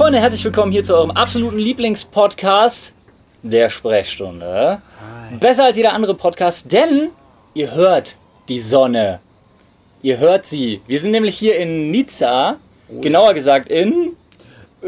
[0.00, 2.94] Freunde, herzlich willkommen hier zu eurem absoluten Lieblingspodcast
[3.42, 4.80] der Sprechstunde.
[5.38, 7.10] Besser als jeder andere Podcast, denn
[7.52, 8.16] ihr hört
[8.48, 9.20] die Sonne.
[10.00, 10.80] Ihr hört sie.
[10.86, 12.56] Wir sind nämlich hier in Nizza,
[13.02, 14.16] genauer gesagt in
[14.82, 14.86] Äh,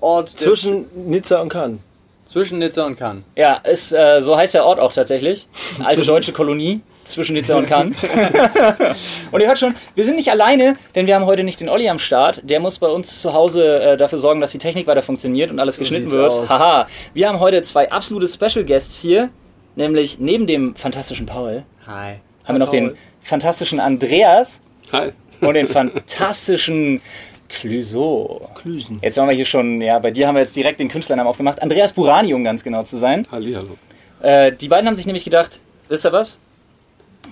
[0.00, 1.78] Ort der- Zwischen Nizza und Cannes.
[2.26, 3.22] zwischen Nizza und Cannes.
[3.36, 5.46] Ja, ist, äh, so heißt der Ort auch tatsächlich.
[5.78, 7.96] Eine alte deutsche Kolonie zwischen Nizza und Cannes.
[9.32, 11.88] und ihr hört schon, wir sind nicht alleine, denn wir haben heute nicht den Olli
[11.88, 12.40] am Start.
[12.44, 15.58] Der muss bei uns zu Hause äh, dafür sorgen, dass die Technik weiter funktioniert und
[15.58, 16.32] alles geschnitten sieht's wird.
[16.32, 16.48] aus.
[16.48, 16.86] Haha.
[17.14, 19.30] Wir haben heute zwei absolute Special Guests hier,
[19.76, 22.14] nämlich neben dem fantastischen Paul Hi.
[22.44, 24.60] haben wir noch den fantastischen Andreas
[24.92, 25.10] Hi.
[25.40, 27.00] und den fantastischen
[27.48, 28.48] Clüso.
[28.54, 28.98] Klüsen.
[29.02, 31.60] Jetzt haben wir hier schon, ja, bei dir haben wir jetzt direkt den Künstlernamen aufgemacht.
[31.62, 33.26] Andreas Burani, um ganz genau zu sein.
[33.30, 33.76] Hallihallo.
[34.22, 36.38] Äh, die beiden haben sich nämlich gedacht, wisst ihr was?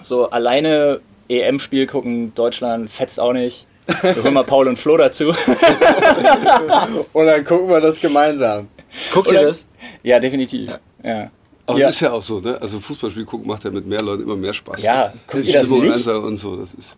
[0.03, 3.67] So alleine EM-Spiel gucken, Deutschland fetzt auch nicht.
[4.03, 5.31] Wir holen mal Paul und Flo dazu.
[7.13, 8.69] Und dann gucken wir das gemeinsam.
[9.13, 9.67] Guckt ihr das?
[10.03, 10.71] ja, definitiv.
[11.03, 11.31] Ja.
[11.67, 11.89] Aber Ja.
[11.89, 12.59] es ist ja auch so, ne?
[12.61, 14.83] Also Fußballspiel gucken macht ja mit mehr Leuten immer mehr Spaß.
[14.83, 15.93] Ja, guckt ihr das nicht?
[15.93, 16.97] einsam und so, das ist.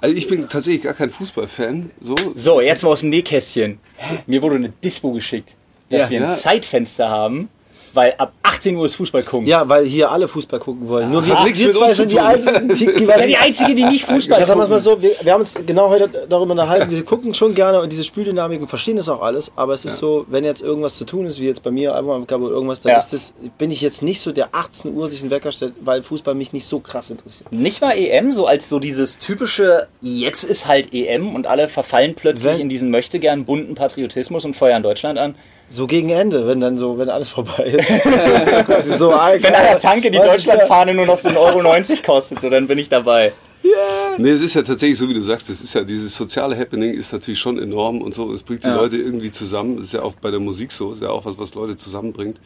[0.00, 1.90] Also ich bin tatsächlich gar kein Fußballfan.
[2.00, 3.78] So, So, jetzt mal aus dem Nähkästchen.
[4.26, 5.54] Mir wurde eine Dispo geschickt,
[5.90, 6.10] dass Ja.
[6.10, 6.34] wir ein Ja.
[6.34, 7.48] Zeitfenster haben,
[7.94, 9.46] weil ab 18 Uhr ist Fußball gucken.
[9.46, 11.10] Ja, weil hier alle Fußball gucken wollen.
[11.10, 14.46] Nur wir, wir zwei sind die einzigen, die, die, die Einzige, die nicht Fußball Ja,
[14.46, 14.80] sagen wir mal gucken.
[14.82, 18.04] so, wir, wir haben uns genau heute darüber unterhalten, wir gucken schon gerne und diese
[18.04, 21.40] Spieldynamiken verstehen das auch alles, aber es ist so, wenn jetzt irgendwas zu tun ist,
[21.40, 22.98] wie jetzt bei mir, Albumabgabe oder irgendwas, dann Ja.
[22.98, 26.02] ist das, bin ich jetzt nicht so, der 18 Uhr sich einen Wecker stellt, weil
[26.02, 27.52] Fußball mich nicht so krass interessiert.
[27.52, 32.14] Nicht mal EM, so als so dieses typische, jetzt ist halt EM und alle verfallen
[32.14, 35.34] plötzlich Wenn- in diesen möchte gern bunten Patriotismus und feuern Deutschland an.
[35.72, 37.88] So gegen Ende, wenn dann so, wenn alles vorbei ist.
[38.66, 40.18] Quasi so, ah, Wenn an der Tanke die?
[40.18, 43.32] Deutschlandfahne nur noch so 1,90 Euro kostet, so dann bin ich dabei.
[44.18, 46.92] Nee, es ist ja tatsächlich so, wie du sagst, es ist ja dieses soziale Happening
[46.92, 48.30] ist natürlich schon enorm und so.
[48.34, 48.76] Es bringt die Ja.
[48.76, 49.76] Leute irgendwie zusammen.
[49.78, 52.38] Das ist ja auch bei der Musik so, ist ja auch was, was Leute zusammenbringt.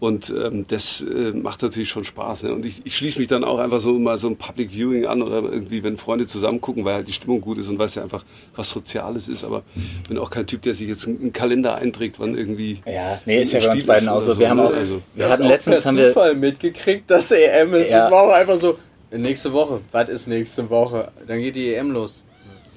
[0.00, 2.42] Und ähm, das äh, macht natürlich schon Spaß.
[2.42, 2.54] Ne?
[2.54, 5.22] Und ich, ich schließe mich dann auch einfach so mal so ein Public Viewing an
[5.22, 7.94] oder irgendwie, wenn Freunde zusammen gucken, weil halt die Stimmung gut ist und weil es
[7.94, 9.44] ja einfach was Soziales ist.
[9.44, 9.62] Aber
[10.08, 12.82] bin auch kein Typ, der sich jetzt einen Kalender einträgt, wann irgendwie.
[12.86, 14.38] Ja, nee, ist ja bei uns beiden auch so.
[14.38, 14.64] Wir haben ne?
[14.64, 17.90] auch, Also, wir hatten letztens per haben wir, Zufall mitgekriegt, dass EM ist.
[17.90, 17.98] Ja.
[18.00, 18.78] Das war auch einfach so.
[19.10, 19.80] Nächste Woche.
[19.92, 21.12] Was ist nächste Woche?
[21.28, 22.23] Dann geht die EM los.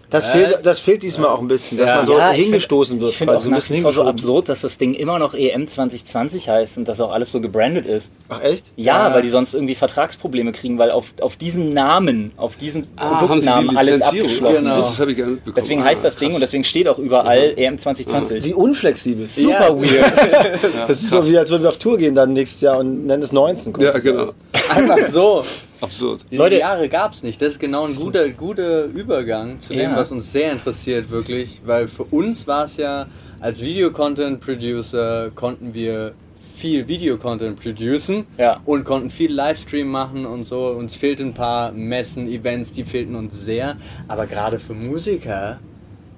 [0.09, 1.95] Das, fehlt, das fehlt diesmal auch ein bisschen, dass Ja.
[1.97, 3.11] man so Ja, hingestoßen wird.
[3.11, 6.87] Ich finde quasi auch so absurd, dass das Ding immer noch EM 2020 heißt und
[6.87, 8.13] dass auch alles so gebrandet ist.
[8.29, 8.65] Ach echt?
[8.77, 9.13] Ja, Ja.
[9.13, 13.75] weil die sonst irgendwie Vertragsprobleme kriegen, weil auf, auf diesen Namen, auf diesen Ah, Produktnamen
[13.75, 14.77] alles abgeschlossen Genau.
[14.79, 14.91] Ist.
[14.91, 15.55] das habe ich gerne mitbekommen.
[15.57, 16.35] Deswegen Ah, heißt das Ding krass.
[16.35, 18.43] und deswegen steht auch überall EM 2020.
[18.45, 19.27] Wie unflexibel.
[19.27, 19.81] Super Ja.
[19.81, 20.13] weird.
[20.87, 23.23] Das ist so wie, als würden wir auf Tour gehen dann nächstes Jahr und nennen
[23.23, 23.73] es 19.
[23.79, 24.31] Ja, genau.
[24.73, 25.43] Einfach so.
[25.81, 26.25] Absurd.
[26.31, 27.41] Die Leute- Jahre gab es nicht.
[27.41, 29.95] Das ist genau ein guter, guter Übergang zu dem, Ja.
[29.95, 31.61] was uns sehr interessiert, wirklich.
[31.65, 33.05] Weil für uns war es ja,
[33.39, 36.13] als Video-Content-Producer konnten wir
[36.55, 38.59] viel Video-Content producen Ja.
[38.65, 40.69] und konnten viel Livestream machen und so.
[40.69, 43.75] Uns fehlten ein paar Messen, Events, die fehlten uns sehr.
[44.07, 45.59] Aber gerade für Musiker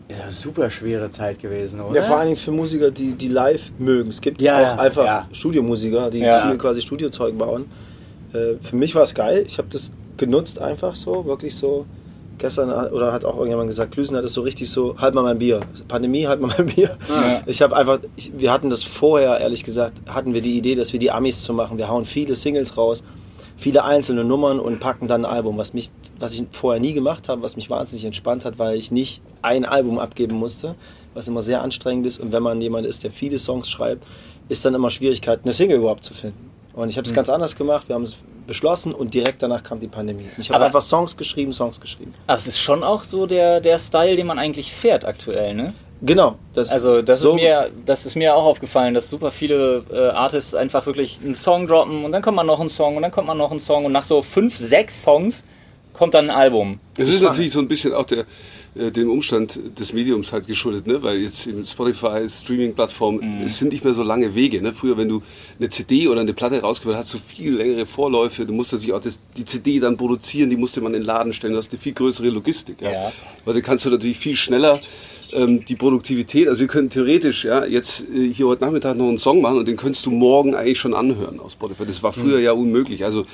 [0.08, 1.98] ist das eine super schwere Zeit gewesen, oder?
[2.00, 4.10] Ja, vor allen Dingen für Musiker, die, die live mögen.
[4.10, 5.28] Es gibt Ja, auch einfach ja.
[5.34, 6.48] Studiomusiker, die Ja.
[6.48, 7.66] viel quasi Studiozeug bauen.
[8.34, 9.44] Äh, für mich war es geil.
[9.48, 11.86] Ich habe das genutzt einfach so, wirklich so.
[12.38, 15.24] Gestern hat- oder hat auch irgendjemand gesagt, Klüsen hat es so richtig so, halt mal
[15.24, 15.60] mein Bier.
[15.90, 16.98] Pandemie, halt mal mein Bier.
[17.10, 17.42] Ja.
[17.46, 20.94] Ich habe einfach, ich, wir hatten das vorher, ehrlich gesagt, hatten wir die Idee, dass
[20.94, 21.78] wir die Amis zu machen.
[21.78, 23.04] Wir hauen viele Singles raus,
[23.58, 27.28] viele einzelne Nummern und packen dann ein Album, was mich, was ich vorher nie gemacht
[27.28, 30.76] habe, was mich wahnsinnig entspannt hat, weil ich nicht ein Album abgeben musste,
[31.14, 32.22] was immer sehr anstrengend ist.
[32.22, 34.06] Und wenn man jemand ist, der viele Songs schreibt,
[34.48, 36.49] ist dann immer Schwierigkeit, eine Single überhaupt zu finden.
[36.74, 37.88] Und ich habe es ganz anders gemacht.
[37.88, 40.26] Wir haben es beschlossen und direkt danach kam die Pandemie.
[40.38, 42.14] Ich habe Aber- einfach Songs geschrieben, Songs geschrieben.
[42.28, 45.74] Aber es ist schon auch so der, der Style, den man eigentlich fährt aktuell, ne?
[46.02, 46.36] Genau.
[46.54, 50.08] Das Also das so- ist mir, das ist mir auch aufgefallen, dass super viele äh,
[50.16, 53.12] Artists einfach wirklich einen Song droppen und dann kommt man noch ein Song und dann
[53.12, 55.44] kommt man noch ein Song und nach so fünf, sechs Songs
[55.94, 56.80] kommt dann ein Album.
[56.98, 58.24] Es ist natürlich so ein bisschen auch der,
[58.80, 61.04] äh, dem Umstand des Mediums halt geschuldet, ne?
[61.04, 64.62] weil jetzt eben Spotify, Streaming-Plattformen, es sind nicht mehr so lange Wege.
[64.62, 64.74] Ne?
[64.74, 65.22] Früher, wenn du
[65.60, 68.46] eine CD oder eine Platte rausgebracht hast, hast du viel längere Vorläufe.
[68.46, 71.34] Du musst natürlich auch das, die CD dann produzieren, die musste man in den Laden
[71.34, 71.54] stellen.
[71.54, 72.82] Du hast eine viel größere Logistik.
[72.82, 72.92] Ja?
[72.92, 73.12] Ja.
[73.46, 74.80] Heute kannst du natürlich viel schneller
[75.34, 79.18] ähm, die Produktivität, also wir können theoretisch ja jetzt äh, hier heute Nachmittag noch einen
[79.18, 81.86] Song machen und den könntest du morgen eigentlich schon anhören aus Spotify.
[81.86, 83.06] Das war früher ja unmöglich.
[83.06, 83.26] Also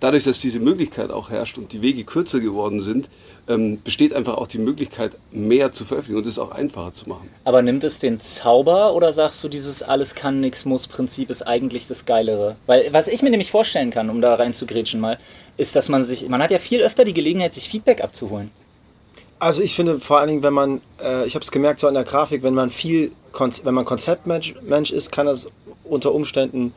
[0.00, 3.08] dadurch, dass diese Möglichkeit auch herrscht und die Wege kürzer geworden sind,
[3.48, 7.28] ähm, besteht einfach auch die Möglichkeit, mehr zu veröffentlichen und es auch einfacher zu machen.
[7.44, 11.42] Aber nimmt es den Zauber oder sagst du, dieses alles kann, nix muss Prinzip ist
[11.42, 12.56] eigentlich das Geilere?
[12.66, 15.18] Weil was ich mir nämlich vorstellen kann, um da rein zu grätschen mal,
[15.56, 18.50] ist, dass man sich, man hat ja viel öfter die Gelegenheit, sich Feedback abzuholen.
[19.38, 21.94] Also ich finde vor allen Dingen, wenn man, äh, ich habe es gemerkt so an
[21.94, 25.48] der Grafik, wenn man viel, Konz wenn man Konzeptmensch Mensch ist, kann das
[25.84, 26.74] unter Umständen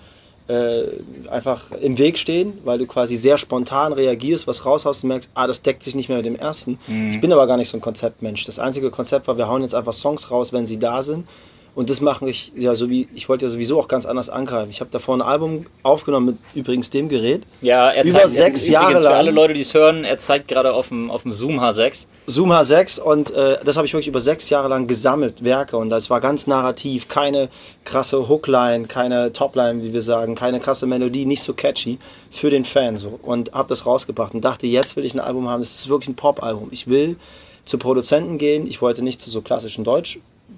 [0.47, 0.83] äh,
[1.29, 5.47] einfach im Weg stehen, weil du quasi sehr spontan reagierst, was raushaust und merkst, ah,
[5.47, 6.79] das deckt sich nicht mehr mit dem ersten.
[7.11, 8.43] Ich bin aber gar nicht so ein Konzeptmensch.
[8.43, 11.27] Das einzige Konzept war, wir hauen jetzt einfach Songs raus, wenn sie da sind.
[11.75, 14.69] Und das mache ich ja so wie, ich wollte ja sowieso auch ganz anders angreifen.
[14.69, 17.43] Ich habe davor ein Album aufgenommen mit übrigens dem Gerät.
[17.61, 19.13] Ja, er Über zeigt, sechs übrigens Jahre für lang.
[19.13, 22.05] alle Leute, die es hören, er zeigt gerade auf dem, auf dem Zoom H6.
[22.27, 25.89] Zoom H6 und äh, das habe ich wirklich über sechs Jahre lang gesammelt, Werke und
[25.89, 27.49] das war ganz narrativ, keine
[27.85, 31.97] krasse Hookline, keine Topline, wie wir sagen, keine krasse Melodie, nicht so catchy
[32.31, 35.49] für den Fan so und habe das rausgebracht und dachte, jetzt will ich ein Album
[35.49, 36.69] haben, das ist wirklich ein Pop-Album.
[36.71, 37.17] Ich will
[37.65, 39.83] zu Produzenten gehen, ich wollte nicht zu so klassischen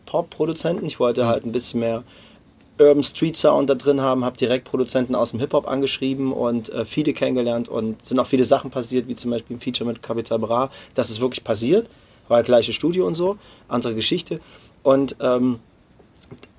[0.06, 2.04] Deutsch-Pop-Produzenten, ich wollte halt ein bisschen mehr
[2.78, 6.84] Urban Street Sound da drin haben, habe direkt Produzenten aus dem Hip-Hop angeschrieben und äh,
[6.84, 10.40] viele kennengelernt und sind auch viele Sachen passiert, wie zum Beispiel ein Feature mit Capital
[10.40, 10.70] Bra.
[10.94, 11.88] Das ist wirklich passiert,
[12.28, 13.38] war gleiche Studio und so,
[13.70, 14.42] andere Geschichte.
[14.84, 15.60] Und ähm,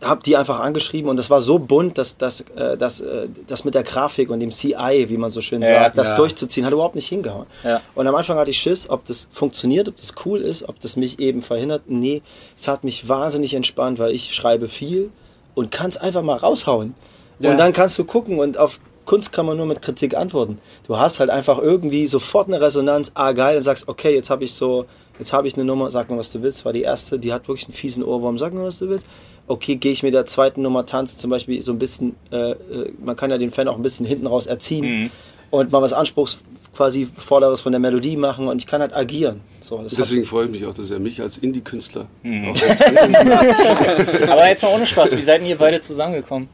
[0.02, 3.64] habe die einfach angeschrieben und das war so bunt, dass das äh, dass, äh, das
[3.64, 6.16] mit der Grafik und dem CI, wie man so schön Ja, sagt, das ja.
[6.16, 7.46] durchzuziehen, hat überhaupt nicht hingehauen.
[7.64, 7.80] Ja.
[7.94, 10.96] Und am Anfang hatte ich Schiss, ob das funktioniert, ob das cool ist, ob das
[10.96, 11.82] mich eben verhindert.
[11.86, 12.20] Nee,
[12.58, 15.10] es hat mich wahnsinnig entspannt, weil ich schreibe viel
[15.54, 16.94] und kann es einfach mal raushauen.
[17.38, 17.50] Ja.
[17.50, 20.58] Und dann kannst du gucken und auf Kunst kann man nur mit Kritik antworten.
[20.86, 24.44] Du hast halt einfach irgendwie sofort eine Resonanz, ah geil, und sagst, okay, jetzt habe
[24.44, 24.84] ich so,
[25.18, 27.48] jetzt habe ich eine Nummer, sag mal, was du willst, war die erste, die hat
[27.48, 29.06] wirklich einen fiesen Ohrwurm, sag mal, was du willst.
[29.48, 32.56] Okay, gehe ich mit der zweiten Nummer tanzen, zum Beispiel so ein bisschen, äh, äh,
[33.04, 35.10] man kann ja den Fan auch ein bisschen hinten raus erziehen
[35.50, 36.38] und mal was Anspruchs
[36.76, 39.40] quasi Vorderes von der Melodie machen und ich kann halt agieren.
[39.62, 42.54] So, Deswegen freue ich mich auch, dass er mich als Indie-Künstler Mhm.
[44.28, 46.48] Aber jetzt mal ohne Spaß, wie seid denn ihr beide zusammengekommen?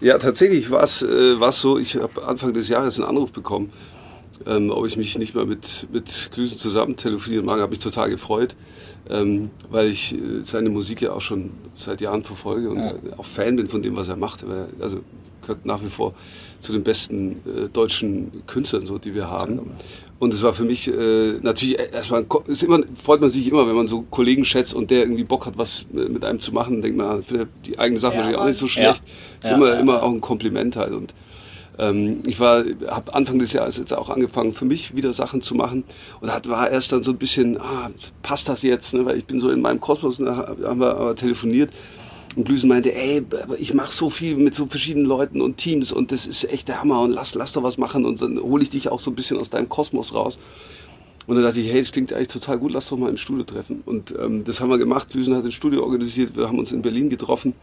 [0.00, 3.72] Ja, tatsächlich war es äh, so, ich habe Anfang des Jahres einen Anruf bekommen,
[4.46, 8.08] ähm, ob ich mich nicht mal mit, mit Klüsen zusammen telefonieren mag, habe mich total
[8.10, 8.56] gefreut,
[9.08, 13.24] ähm, weil ich äh, seine Musik ja auch schon seit Jahren verfolge und äh, auch
[13.24, 14.42] Fan bin von dem, was er macht.
[14.42, 14.98] Er- also
[15.42, 16.14] gehört nach wie vor
[16.60, 19.60] zu den besten äh, deutschen Künstlern, so, die wir haben.
[20.18, 23.48] Und es war für mich äh, natürlich erstmal, ein Ko- ist immer, freut man sich
[23.48, 26.38] immer, wenn man so Kollegen schätzt und der irgendwie Bock hat, was äh, mit einem
[26.40, 27.20] zu machen, denkt man, ah,
[27.64, 29.02] die eigene Sache wahrscheinlich auch nicht so schlecht.
[29.42, 30.92] Ist Ja, immer, ja, immer auch ein Kompliment halt.
[30.92, 31.14] Und
[31.80, 35.54] ähm, ich war, habe Anfang des Jahres jetzt auch angefangen, für mich wieder Sachen zu
[35.54, 35.84] machen
[36.20, 37.90] und hat, war erst dann so ein bisschen, ah,
[38.22, 39.04] passt das jetzt, ne?
[39.06, 41.70] weil ich bin so in meinem Kosmos, da haben wir aber telefoniert
[42.36, 43.22] und Glüsen meinte, ey,
[43.58, 46.80] ich mache so viel mit so verschiedenen Leuten und Teams und das ist echt der
[46.80, 49.14] Hammer und lass, lass doch was machen und dann hole ich dich auch so ein
[49.16, 50.38] bisschen aus deinem Kosmos raus.
[51.26, 53.44] Und dann dachte ich, hey, das klingt eigentlich total gut, lass doch mal im Studio
[53.44, 53.82] treffen.
[53.86, 55.14] Und ähm, das haben wir gemacht.
[55.14, 57.54] Lüsen hat ein Studio organisiert, wir haben uns in Berlin getroffen,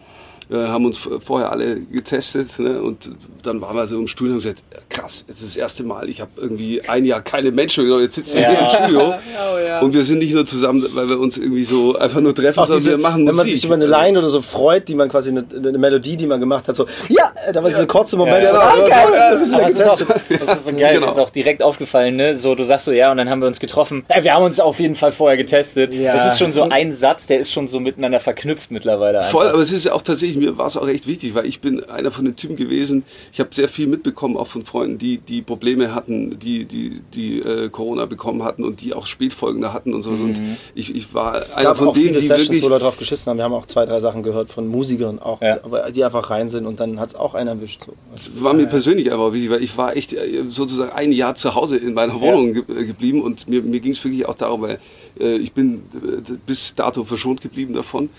[0.55, 2.81] haben uns vorher alle getestet ne?
[2.81, 3.09] und
[3.43, 6.07] dann waren wir so im Studio und haben gesagt, krass, jetzt ist das erste Mal,
[6.09, 8.49] ich habe irgendwie ein Jahr keine Menschen, mehr, jetzt sitzen wir Ja.
[8.51, 9.13] hier im Studio
[9.53, 9.79] Oh, ja.
[9.81, 12.65] und wir sind nicht nur zusammen, weil wir uns irgendwie so einfach nur treffen, Auch
[12.67, 13.55] sondern diese, wir machen wenn man Musik.
[13.55, 16.39] sich über eine Line oder so freut, die man quasi eine, eine Melodie, die man
[16.39, 19.33] gemacht hat, so, ja, da war dieser kurze Moment, Ja, genau, ja, geil, ja, ja
[19.39, 19.53] es ist,
[19.87, 19.97] auch,
[20.39, 21.07] das ist so geil, Genau.
[21.07, 22.37] das ist auch direkt aufgefallen, ne?
[22.37, 24.05] So, du sagst so, ja, und dann haben wir uns getroffen.
[24.13, 25.93] Ja, wir haben uns auf jeden Fall vorher getestet.
[25.93, 26.13] Ja.
[26.15, 29.19] Das ist schon so ein Satz, der ist schon so miteinander verknüpft mittlerweile.
[29.19, 29.31] Einfach.
[29.31, 31.59] Voll, aber es ist ja auch tatsächlich, mir war es auch echt wichtig, weil ich
[31.59, 35.17] bin einer von den Typen gewesen, ich habe sehr viel mitbekommen, auch von Freunden, die,
[35.17, 39.93] die Probleme hatten, die, die, die äh, Corona bekommen hatten und die auch Spätfolgende hatten
[39.93, 40.11] und so.
[40.11, 40.41] Und
[40.75, 42.63] ich, ich war einer von auch denen, viele die Sessions, wirklich...
[42.63, 43.37] wo Leute drauf geschissen haben.
[43.37, 45.59] Wir haben auch zwei, drei Sachen gehört von Musikern auch, Ja.
[45.63, 47.85] aber die einfach rein sind und dann hat es auch einen erwischt.
[47.85, 47.93] So.
[48.13, 51.55] Das war mir persönlich einfach wichtig, weil ich war echt äh, sozusagen ein Jahr zu
[51.55, 54.61] Hause in meiner Wohnung ge äh, geblieben und mir, mir ging es wirklich auch darum,
[54.61, 54.79] weil
[55.19, 58.09] äh, ich bin äh, bis dato verschont geblieben davon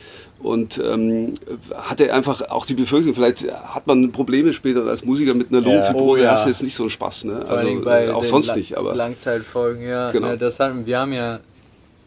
[0.40, 1.35] und ähm,
[1.75, 6.21] hatte einfach auch die Befürchtung, vielleicht hat man Probleme später als Musiker mit einer Lungenfibrose,
[6.21, 6.30] Oh ja.
[6.33, 7.42] hast du jetzt nicht so einen Spaß, ne?
[7.47, 10.11] Vor Also, bei äh, auch sonst La- nicht, aber Langzeitfolgen, ja.
[10.12, 10.28] Genau.
[10.28, 11.40] Ne, das hatten, wir haben ja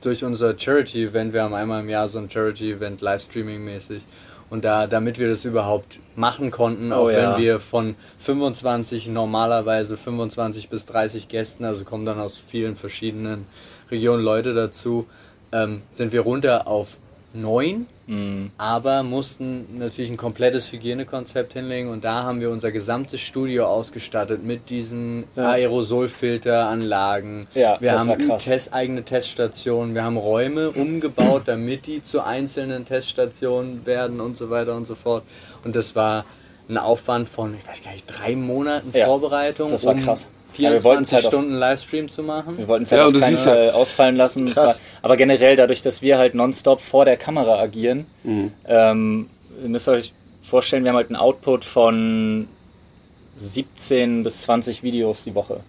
[0.02, 4.02] durch unser Charity-Event, wir haben einmal im Jahr so ein Charity-Event, Livestreaming-mäßig.
[4.50, 7.36] Und da, damit wir das überhaupt machen konnten, auch Oh ja.
[7.36, 13.46] wenn wir von 25 normalerweise 25 bis 30 Gästen, also kommen dann aus vielen verschiedenen
[13.92, 15.06] Regionen Leute dazu,
[15.54, 16.98] ähm, sind wir runter auf
[17.34, 17.88] neun,
[18.58, 24.44] aber mussten natürlich ein komplettes Hygienekonzept hinlegen und da haben wir unser gesamtes Studio ausgestattet
[24.44, 27.48] mit diesen Aerosolfilteranlagen.
[27.54, 28.44] Ja, wir das haben war krass.
[28.44, 34.50] Test, eigene Teststationen, wir haben Räume umgebaut, damit die zu einzelnen Teststationen werden und so
[34.50, 35.24] weiter und so fort.
[35.64, 36.26] Und das war
[36.68, 40.28] ein Aufwand von, ich weiß gar nicht, drei Monaten Ja, Vorbereitung, das war um krass.
[40.58, 42.58] Ja, wir wollten's 24 halt auf- Stunden Livestream zu machen.
[42.58, 44.56] Wir wollten es Ja, halt und auf keinen ja- Fall ausfallen lassen.
[44.56, 48.06] War, aber generell dadurch, dass wir halt nonstop vor der Kamera agieren,
[48.68, 49.30] ähm,
[49.64, 52.48] ihr müsst euch vorstellen, wir haben halt einen Output von
[53.36, 55.62] 17 bis 20 Videos die Woche.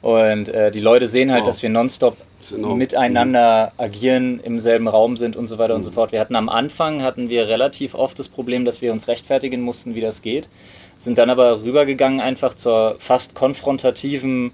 [0.00, 1.48] Und äh, die Leute sehen halt, Wow.
[1.48, 2.16] dass wir nonstop
[2.56, 6.12] miteinander agieren, im selben Raum sind und so weiter und so fort.
[6.12, 9.94] Wir hatten am Anfang hatten wir relativ oft das Problem, dass wir uns rechtfertigen mussten,
[9.94, 10.48] wie das geht,
[11.00, 14.52] sind dann aber rübergegangen einfach zur fast konfrontativen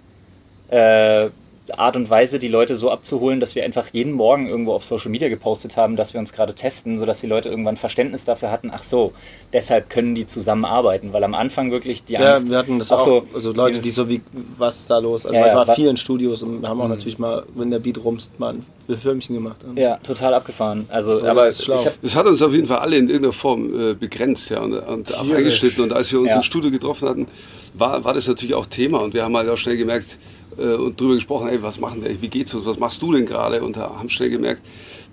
[0.69, 1.29] äh,
[1.77, 5.11] Art und Weise, die Leute so abzuholen, dass wir einfach jeden Morgen irgendwo auf Social
[5.11, 8.71] Media gepostet haben, dass wir uns gerade testen, sodass die Leute irgendwann Verständnis dafür hatten,
[8.73, 9.13] ach so,
[9.53, 13.01] deshalb können die zusammenarbeiten, weil am Anfang wirklich die Ja, Angst, wir hatten das auch,
[13.01, 14.21] so, also Leute, dieses- die so wie,
[14.59, 15.25] was ist da los?
[15.27, 17.43] Also Ja, man ja, war wa- viel in Studios und wir haben auch natürlich mal,
[17.55, 19.57] wenn der Beat rumst, mal ein Filmchen gemacht.
[19.67, 19.77] haben.
[19.77, 20.87] ja, total abgefahren.
[20.89, 21.75] Also, aber schlau.
[21.75, 24.61] ich habe Es hat uns auf jeden Fall alle in irgendeiner Form äh, begrenzt ja,
[24.61, 25.83] und, und eingeschnitten.
[25.83, 26.37] Und als wir uns Ja.
[26.37, 27.27] im Studio getroffen hatten,
[27.75, 28.99] war, war das natürlich auch Thema.
[29.01, 30.19] Und wir haben halt auch schnell gemerkt
[30.59, 33.27] äh, und darüber gesprochen, ey, was machen wir, wie geht's uns, was machst du denn
[33.27, 33.63] gerade?
[33.63, 34.63] Und haben schnell gemerkt,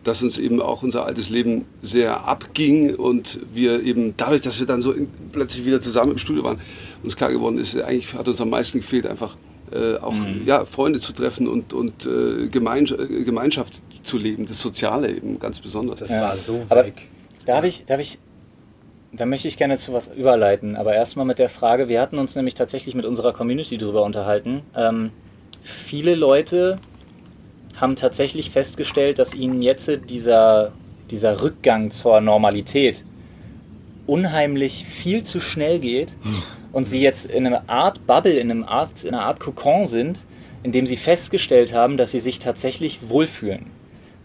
[0.04, 4.68] dass uns eben auch unser altes Leben sehr abging und wir eben dadurch, dass wir
[4.68, 6.60] dann so in, plötzlich wieder zusammen im Studio waren,
[7.04, 9.38] uns klar geworden ist, eigentlich hat uns am meisten gefehlt, einfach
[9.72, 10.14] äh, auch
[10.46, 15.60] ja, Freunde zu treffen und, und äh, Gemeinschaft, Gemeinschaft zu leben, das Soziale eben ganz
[15.60, 16.00] besonders.
[16.00, 16.22] Das Ja.
[16.22, 17.08] war so Aber weg.
[17.46, 18.20] Da habe ich, da habe ich,
[19.14, 20.76] da möchte ich gerne zu was überleiten.
[20.76, 24.62] Aber erstmal mit der Frage, wir hatten uns nämlich tatsächlich mit unserer Community drüber unterhalten.
[24.76, 25.12] Ähm,
[25.64, 26.80] viele Leute
[27.76, 30.72] haben tatsächlich festgestellt, dass ihnen jetzt dieser,
[31.10, 33.04] dieser Rückgang zur Normalität
[34.06, 36.16] unheimlich viel zu schnell geht
[36.72, 40.20] und sie jetzt in einer Art Bubble, in, einem Art, in einer Art Kokon sind,
[40.62, 43.66] in dem sie festgestellt haben, dass sie sich tatsächlich wohlfühlen.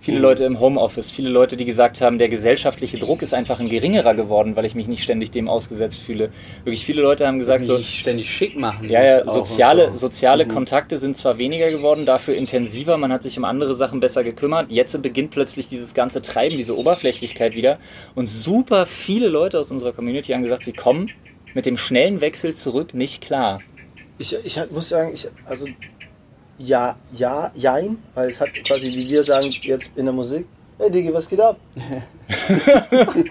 [0.01, 3.69] Viele Leute im Homeoffice, viele Leute, die gesagt haben, der gesellschaftliche Druck ist einfach ein
[3.69, 6.31] geringerer geworden, weil ich mich nicht ständig dem ausgesetzt fühle.
[6.63, 8.89] Wirklich viele Leute haben gesagt, so, nicht ständig schick machen.
[8.89, 10.07] ja, ja, soziale, so.
[10.07, 14.23] soziale Kontakte sind zwar weniger geworden, dafür intensiver, man hat sich um andere Sachen besser
[14.23, 14.71] gekümmert.
[14.71, 17.79] Jetzt beginnt plötzlich dieses ganze Treiben, diese Oberflächlichkeit wieder.
[18.15, 21.11] Und super viele Leute aus unserer Community haben gesagt, sie kommen
[21.55, 23.61] mit dem schnellen Wechsel zurück nicht klar.
[24.19, 25.67] Ich, ich muss sagen, ich, also
[26.59, 30.47] ja, ja, jein, weil es hat quasi, wie wir sagen, jetzt in der Musik,
[30.79, 31.57] hey Digi, was geht ab?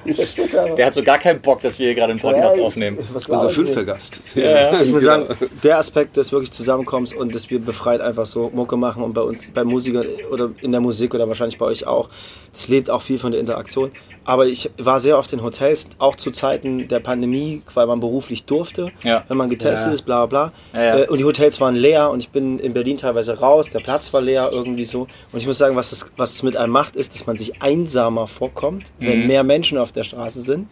[0.06, 0.70] der steht da.
[0.76, 2.98] Der hat so gar keinen Bock, dass wir hier gerade einen Podcast Ja, aufnehmen.
[3.14, 4.20] Unser fünfter Gast.
[4.36, 4.42] Ich
[4.92, 5.26] muss Genau.
[5.26, 5.28] sagen,
[5.64, 9.22] der Aspekt des wirklich Zusammenkommens und dass wir befreit einfach so Mucke machen und bei
[9.22, 12.10] uns, bei Musikern oder in der Musik oder wahrscheinlich bei euch auch,
[12.54, 13.92] das lebt auch viel von der Interaktion.
[14.28, 18.44] Aber ich war sehr oft in Hotels, auch zu Zeiten der Pandemie, weil man beruflich
[18.44, 19.24] durfte, Ja.
[19.30, 19.94] wenn man getestet Ja.
[19.94, 20.80] ist, bla bla bla.
[20.82, 21.04] Ja, ja.
[21.04, 24.14] Äh, Und die Hotels waren leer und ich bin in Berlin teilweise raus, der Platz
[24.14, 25.08] war leer irgendwie so.
[25.32, 27.62] Und ich muss sagen, was es was es mit einem macht, ist, dass man sich
[27.62, 29.28] einsamer vorkommt, wenn Mhm.
[29.28, 30.68] mehr Menschen auf der Straße sind,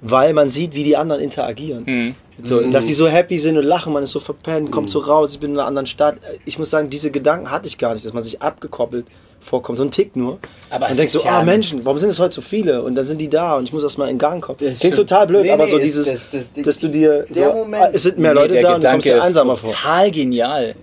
[0.00, 1.84] weil man sieht, wie die anderen interagieren.
[1.86, 2.14] Mhm.
[2.44, 5.32] So, Dass die so happy sind und lachen, man ist so verpennt, kommt so raus,
[5.32, 6.16] ich bin in einer anderen Stadt.
[6.46, 9.06] Ich muss sagen, diese Gedanken hatte ich gar nicht, dass man sich abgekoppelt
[9.42, 10.38] vorkommt, so ein Tick nur.
[10.70, 12.82] Aber man es denkt ist so, ja- ah Menschen, warum sind es heute so viele?
[12.82, 14.58] Und dann sind die da und ich muss erst mal in Gang kommen.
[14.60, 17.34] Das Klingt total blöd, Nee, aber nee, so dieses, das- das- dass du dir, so,
[17.34, 19.26] der Moment- ah, es sind mehr Nee, Leute der da und du kommst Gedanke dir
[19.26, 19.70] einsamer vor.
[19.70, 20.74] total genial.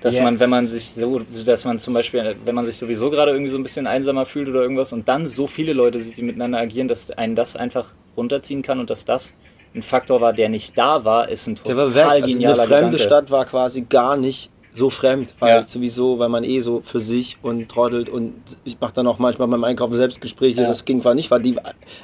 [0.00, 0.22] Dass Ja.
[0.24, 3.50] man, wenn man sich so, dass man zum Beispiel, wenn man sich sowieso gerade irgendwie
[3.50, 6.58] so ein bisschen einsamer fühlt oder irgendwas und dann so viele Leute sieht, die miteinander
[6.58, 9.32] agieren, dass einen das einfach runterziehen kann und dass das
[9.74, 12.02] ein Faktor war, der nicht da war, ist ein Der total war weg.
[12.04, 12.98] Also eine genialer fremde Gedanke.
[12.98, 15.58] Stadt war quasi gar nicht so fremd, weil Ja.
[15.60, 19.18] es sowieso, weil man eh so für sich und trottelt und ich mache dann auch
[19.20, 20.66] manchmal beim Einkaufen Selbstgespräche, Ja.
[20.66, 21.56] das ging zwar nicht, weil die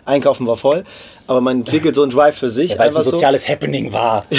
[0.05, 0.85] Einkaufen war voll,
[1.27, 2.71] aber man entwickelt so einen Drive für sich.
[2.73, 3.17] Ja, weil es ein einfach so.
[3.17, 4.25] soziales Happening war.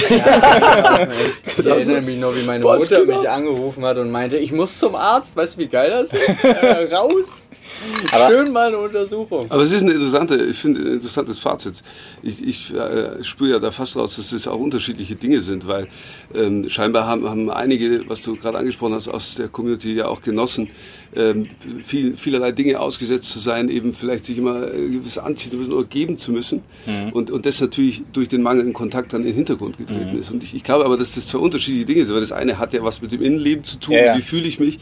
[1.58, 3.20] Ich erinnere mich noch, wie meine Was Mutter genau?
[3.20, 5.36] mich angerufen hat und meinte, ich muss zum Arzt.
[5.36, 6.44] Weißt du, wie geil das ist?
[6.62, 7.50] Äh, raus!
[8.12, 9.46] Aber- Schön mal eine Untersuchung.
[9.50, 11.82] Aber es ist eine interessante, ich finde, ein interessantes Fazit.
[12.24, 15.88] Ich, ich äh, spüre ja da fast raus, dass es auch unterschiedliche Dinge sind, weil
[16.34, 20.22] ähm, scheinbar haben, haben einige, was du gerade angesprochen hast, aus der Community ja auch
[20.22, 20.70] genossen,
[21.16, 21.48] ähm,
[21.84, 25.74] viel, vielerlei Dinge ausgesetzt zu sein, eben vielleicht sich immer äh, gewiss anziehen zu müssen
[25.74, 26.62] oder geben zu müssen.
[27.12, 30.32] Und, und das natürlich durch den mangelnden Kontakt dann in den Hintergrund getreten ist.
[30.32, 32.74] Und ich, ich glaube aber, dass das zwei unterschiedliche Dinge sind, weil das eine hat
[32.74, 34.18] ja was mit dem Innenleben zu tun, Ja, ja.
[34.18, 34.80] wie fühle ich mich,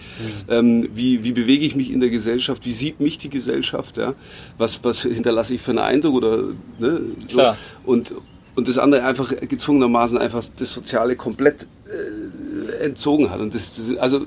[0.50, 4.14] ähm, wie, wie bewege ich mich in der Gesellschaft, wie sieht mich die Gesellschaft, ja?
[4.58, 6.38] was, was hinterlasse ich für einen Eindruck oder
[6.80, 7.02] ne?
[7.28, 7.28] so.
[7.28, 7.58] Klar.
[7.86, 8.14] Und,
[8.56, 13.40] und das andere einfach gezwungenermaßen einfach das Soziale komplett äh, entzogen hat.
[13.40, 14.26] Und das, das, also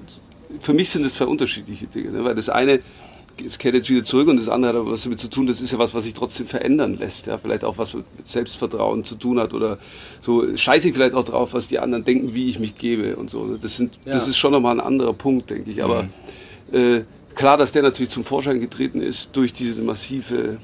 [0.60, 2.24] für mich sind das zwei unterschiedliche Dinge, ne?
[2.24, 2.80] weil das eine
[3.44, 5.62] es kehrt jetzt wieder zurück und das andere hat aber was damit zu tun, das
[5.62, 7.26] ist ja was, was sich trotzdem verändern lässt.
[7.26, 7.38] Ja?
[7.38, 9.78] Vielleicht auch was mit Selbstvertrauen zu tun hat oder
[10.20, 13.30] so scheiße ich vielleicht auch drauf, was die anderen denken, wie ich mich gebe und
[13.30, 13.44] so.
[13.44, 13.58] ne?
[13.60, 14.30] Das, sind, das Ja.
[14.30, 15.82] ist schon nochmal ein anderer Punkt, denke ich.
[15.82, 16.08] Aber
[16.72, 17.00] äh,
[17.34, 20.58] klar, dass der natürlich zum Vorschein getreten ist durch diese massive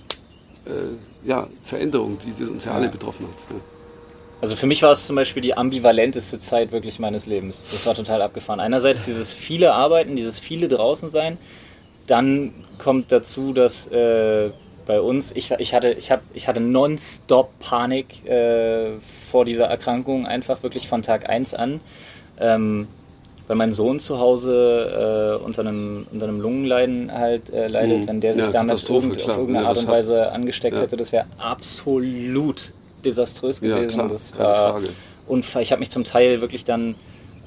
[0.67, 3.45] äh, ja, Veränderung, die uns ja alle betroffen hat.
[3.51, 3.57] Ja.
[4.41, 7.65] Also für mich war es zum Beispiel die ambivalenteste Zeit wirklich meines Lebens.
[7.73, 8.61] Das war total abgefahren.
[8.61, 11.39] Einerseits dieses viele Arbeiten, dieses viele draußen sein.
[12.07, 14.51] Dann kommt dazu, dass äh,
[14.87, 18.93] bei uns, ich, ich hatte, ich hab, ich hatte nonstop Panik äh,
[19.31, 21.81] vor dieser Erkrankung, einfach wirklich von Tag 1 an.
[22.41, 22.87] Ähm,
[23.49, 28.07] weil mein Sohn zu Hause äh, unter, einem, unter einem Lungenleiden halt äh, leidet, Mhm.
[28.09, 29.95] wenn der sich Ja, damit irgend, auf irgendeine Art und hat.
[29.95, 30.83] Weise angesteckt Ja.
[30.83, 32.73] hätte, das wäre absolut
[33.05, 33.95] desaströs Ja, gewesen.
[33.95, 34.89] klar, das war Frage.
[35.27, 35.63] unfair.
[35.63, 36.95] Ich habe mich zum Teil wirklich dann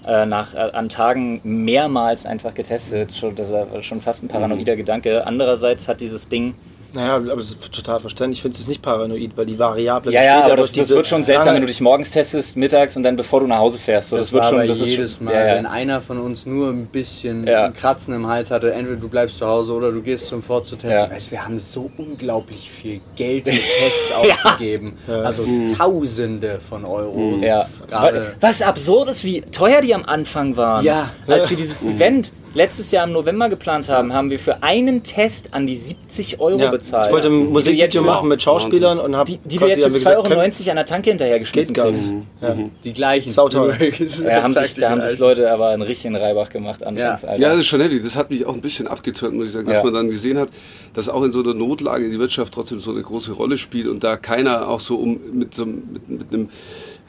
[0.08, 3.14] äh, nach, äh, an Tagen mehrmals einfach getestet.
[3.14, 4.32] Schon, das war schon fast ein Mhm.
[4.32, 5.28] paranoider Gedanke.
[5.28, 6.56] Andererseits hat dieses Ding
[6.94, 8.40] Naja, aber das ist total verständlich.
[8.40, 11.24] Ich finde es nicht paranoid, weil die Variable Ja, ja, aber das, das wird schon
[11.24, 14.10] seltsam, wenn du dich morgens testest, mittags und dann bevor du nach Hause fährst.
[14.10, 15.70] So, das, Das, wird war schon, aber das ist jedes schon, Mal, ja, wenn ja.
[15.70, 17.66] einer von uns nur ein bisschen Ja.
[17.66, 20.92] ein Kratzen im Hals hatte, entweder du bleibst zu Hause oder du gehst zum Vorzutest.
[20.92, 21.06] Ja.
[21.06, 24.98] Ich weiß, wir haben so unglaublich viel Geld für Tests ausgegeben.
[25.08, 25.46] Also
[25.78, 27.42] Tausende von Euros.
[27.42, 27.68] Ja.
[27.90, 30.84] Gerade Was absurd ist, wie teuer die am Anfang waren.
[30.86, 31.12] Ja.
[31.28, 35.54] Als wir dieses Event letztes Jahr im November geplant haben, haben wir für einen Test
[35.54, 37.08] an die 70 Euro ja, bezahlt.
[37.08, 40.16] ich wollte ein Musikvideo machen mit Schauspielern und habe Die, die du jetzt für 2,90
[40.18, 42.12] Euro an der Tanke hinterher geschmissen Geht gar kriegst.
[42.12, 42.24] nicht.
[42.42, 42.58] Ja.
[42.84, 43.32] die gleichen.
[43.32, 43.76] Sauteuer.
[44.24, 47.30] Ja, haben sich, da haben sich Leute aber einen richtigen Reibach gemacht anfangs, Ja.
[47.30, 47.42] Alter.
[47.42, 48.02] Ja, das ist schon heavy.
[48.02, 49.84] Das hat mich auch ein bisschen abgeturnt, muss ich sagen, dass Ja.
[49.84, 50.50] man dann gesehen hat,
[50.94, 54.04] dass auch in so einer Notlage die Wirtschaft trotzdem so eine große Rolle spielt und
[54.04, 56.50] da keiner auch so um mit so mit, mit einem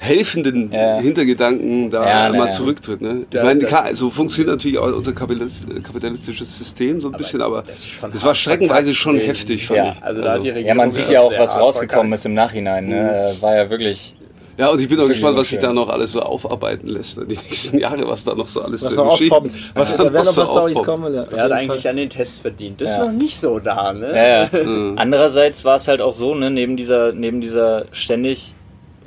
[0.02, 0.98] helfenden Ja.
[0.98, 2.50] Hintergedanken da Ja, na, mal ja.
[2.50, 3.00] zurücktritt.
[3.00, 3.24] Ne?
[3.32, 7.86] Ich meine, so funktioniert natürlich auch unser Kapitalist, kapitalistisches System so ein bisschen, aber das
[8.12, 9.92] das war streckenweise schon heftig, fand Ja.
[9.96, 10.02] ich.
[10.04, 12.88] Also da hat die Regierung Ja, man sieht ja auch, was rausgekommen ist im Nachhinein.
[12.88, 13.34] Ne?
[13.40, 14.16] War ja wirklich.
[14.58, 17.24] Ja, und ich bin auch gespannt, was sich da noch alles so aufarbeiten lässt, ne?
[17.24, 19.50] die nächsten Jahre, was da noch so alles Was für noch Geschichten-.
[19.74, 20.84] Was, da werden noch so aufpoppt.
[20.86, 21.14] kommen.
[21.14, 22.80] Ja, Er hat eigentlich an den Tests verdient.
[22.80, 22.96] Das Ja.
[22.98, 24.08] ist noch nicht so da, ne?
[24.14, 24.92] Ja, ja.
[24.96, 28.54] Andererseits war es halt auch so, ne, neben dieser, neben dieser ständig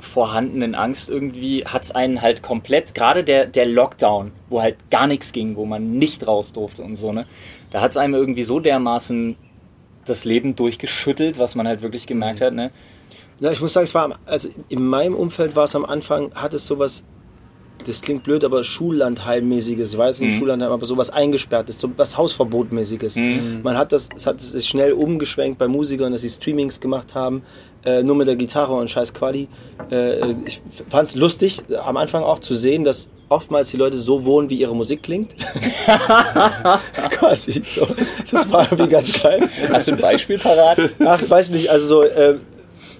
[0.06, 5.06] vorhandenen Angst irgendwie, hat es einen halt komplett, gerade der, der Lockdown, wo halt gar
[5.06, 7.26] nichts ging, wo man nicht raus durfte und so, ne,
[7.70, 9.36] da hat es einem irgendwie so dermaßen
[10.06, 12.70] das Leben durchgeschüttelt, was man halt wirklich gemerkt hat, ne.
[13.40, 16.54] Ja, ich muss sagen, es war, also in meinem Umfeld war es am Anfang, hat
[16.54, 17.04] es sowas,
[17.86, 23.16] das klingt blöd, aber Schullandheimmäßiges, ich weiß nicht, Schullandheim, aber sowas eingesperrtes, so was Hausverbotmäßiges.
[23.62, 27.42] Man hat das, es hat sich schnell umgeschwenkt bei Musikern, dass sie Streamings gemacht haben,
[27.86, 29.48] äh, nur mit der Gitarre und scheiß Quali.
[29.90, 34.24] Äh, ich fand es lustig, am Anfang auch zu sehen, dass oftmals die Leute so
[34.24, 35.34] wohnen, wie ihre Musik klingt.
[37.10, 37.86] Quasi so.
[38.30, 39.48] Das war irgendwie ganz geil.
[39.72, 40.78] Hast du ein Beispiel parat?
[41.04, 42.34] Ach, ich weiß nicht, also so, äh,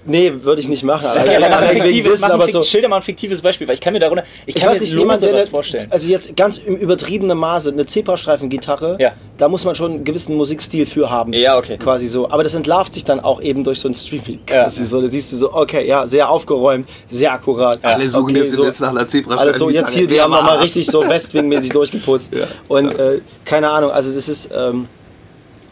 [0.07, 1.07] nee, würde ich nicht machen.
[1.09, 3.99] Aber Ja, fiktives, ein aber so, schilder mal ein fiktives Beispiel, weil ich kann mir
[4.01, 5.87] darunter, ich ich kann weiß mir nicht, jemand, was eine- vorstellen.
[5.91, 9.13] also jetzt ganz im übertriebenen Maße, eine Zebrastreifen-Gitarre, Ja.
[9.39, 11.33] da muss man schon einen gewissen Musikstil für haben.
[11.33, 11.77] Ja, okay.
[11.79, 12.31] Quasi so.
[12.31, 14.41] Aber das entlarvt sich dann auch eben durch so ein Streaming.
[14.49, 14.65] Ja.
[14.65, 17.79] quasi So, da siehst du so, okay, ja, sehr aufgeräumt, sehr akkurat.
[17.83, 19.37] Alle suchen okay, jetzt so, jetzt nach einer Zebra.
[19.37, 22.33] alles so, jetzt hier, die haben nochmal richtig so Westwing-mäßig durchgeputzt.
[22.35, 22.47] Ja.
[22.69, 24.87] Und äh, keine Ahnung, also das ist, ähm,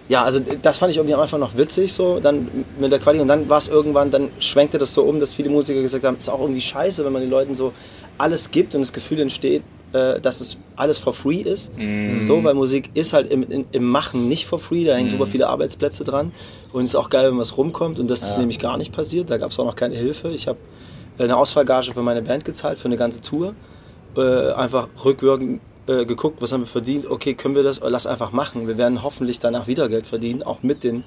[0.09, 3.21] ja, also das fand ich irgendwie am Anfang noch witzig, so, dann mit der Quali.
[3.21, 6.19] Und dann war es irgendwann, dann schwenkte das so um, dass viele Musiker gesagt haben,
[6.19, 7.73] ist auch irgendwie scheiße, wenn man den Leuten so
[8.19, 9.63] alles gibt und das Gefühl entsteht,
[9.93, 11.73] äh, dass es alles for free ist.
[12.23, 15.49] So, weil Musik ist halt im, im Machen nicht for free, da hängen super viele
[15.49, 16.33] Arbeitsplätze dran.
[16.73, 17.99] Und es ist auch geil, wenn was rumkommt.
[17.99, 19.31] Und das ist nämlich gar nicht passiert.
[19.31, 20.31] Da gab es auch noch keine Hilfe.
[20.31, 20.59] Ich habe
[21.19, 23.55] eine Ausfallgage für meine Band gezahlt, für eine ganze Tour.
[24.17, 27.11] Äh, einfach rückwirkend äh, geguckt, was haben wir verdient.
[27.11, 27.81] Okay, können wir das?
[27.85, 28.67] Lass einfach machen.
[28.69, 31.05] Wir werden hoffentlich danach wieder Geld verdienen, auch mit den.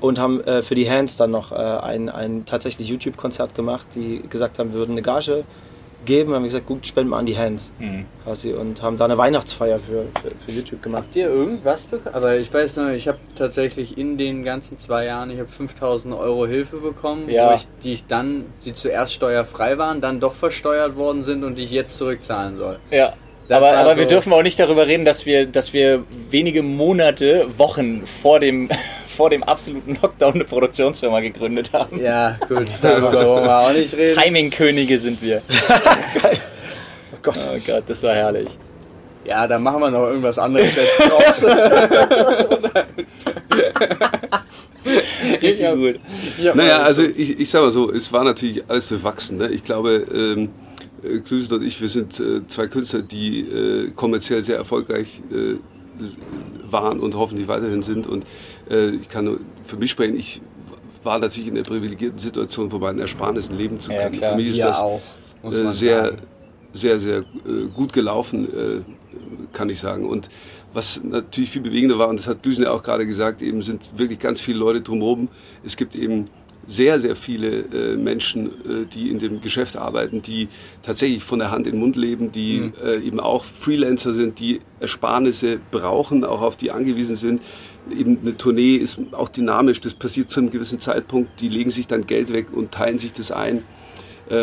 [0.00, 4.22] Und haben äh, für die Hands dann noch äh, ein, ein tatsächlich YouTube-Konzert gemacht, die
[4.30, 5.44] gesagt haben, wir würden eine Gage
[6.06, 6.32] geben.
[6.32, 7.70] Haben wir gesagt, gut, spenden wir an die Hands.
[8.24, 8.54] Quasi.
[8.54, 11.02] Und haben da eine Weihnachtsfeier für, für, für YouTube gemacht.
[11.04, 12.14] Habt ihr irgendwas bekommen?
[12.14, 16.14] Aber ich weiß noch, ich habe tatsächlich in den ganzen zwei Jahren, ich habe 5000
[16.14, 17.50] Euro Hilfe bekommen, Ja.
[17.50, 21.56] wo ich, die ich dann, die zuerst steuerfrei waren, dann doch versteuert worden sind und
[21.56, 22.78] die ich jetzt zurückzahlen soll.
[22.90, 23.12] Ja.
[23.50, 27.46] Aber, aber wir so- dürfen auch nicht darüber reden, dass wir, dass wir wenige Monate,
[27.58, 28.68] Wochen vor dem,
[29.08, 32.00] vor dem absoluten Lockdown eine Produktionsfirma gegründet haben.
[32.00, 34.18] Ja, gut, darüber wollen wir auch nicht reden.
[34.18, 35.42] Timing-Könige sind wir.
[37.12, 37.48] Oh Gott.
[37.54, 38.48] Oh Gott, das war herrlich.
[39.26, 41.44] Ja, dann machen wir noch irgendwas anderes jetzt draus.
[45.42, 46.00] Richtig gut.
[46.54, 49.36] Naja, also ich, ich sag mal so, es war natürlich alles bewachsen.
[49.38, 49.48] Ne?
[49.48, 50.48] Ich glaube, ähm,
[51.02, 55.20] äh, Klüsen und ich, wir sind äh, zwei Künstler, die äh, kommerziell sehr erfolgreich
[56.70, 58.06] waren und hoffentlich weiterhin sind.
[58.06, 58.24] Und
[59.02, 60.40] ich kann nur für mich sprechen, ich
[61.02, 64.12] war natürlich in der privilegierten Situation, von meinen Ersparnissen leben zu Ja, können.
[64.16, 64.30] klar.
[64.30, 65.02] für mich ist Ja, das auch,
[65.72, 66.18] sehr, sagen.
[66.72, 67.24] sehr, sehr
[67.74, 68.48] gut gelaufen,
[69.52, 70.06] kann ich sagen.
[70.06, 70.30] Und
[70.72, 73.98] was natürlich viel bewegender war, und das hat Düsen ja auch gerade gesagt, eben sind
[73.98, 75.28] wirklich ganz viele Leute drumherum.
[75.64, 76.26] Es gibt eben
[76.66, 80.48] sehr, sehr viele äh, Menschen, äh, die in dem Geschäft arbeiten, die
[80.82, 84.60] tatsächlich von der Hand in den Mund leben, die äh, eben auch Freelancer sind, die
[84.78, 87.42] Ersparnisse brauchen, auch auf die angewiesen sind.
[87.90, 91.86] Eben eine Tournee ist auch dynamisch, das passiert zu einem gewissen Zeitpunkt, die legen sich
[91.86, 93.62] dann Geld weg und teilen sich das ein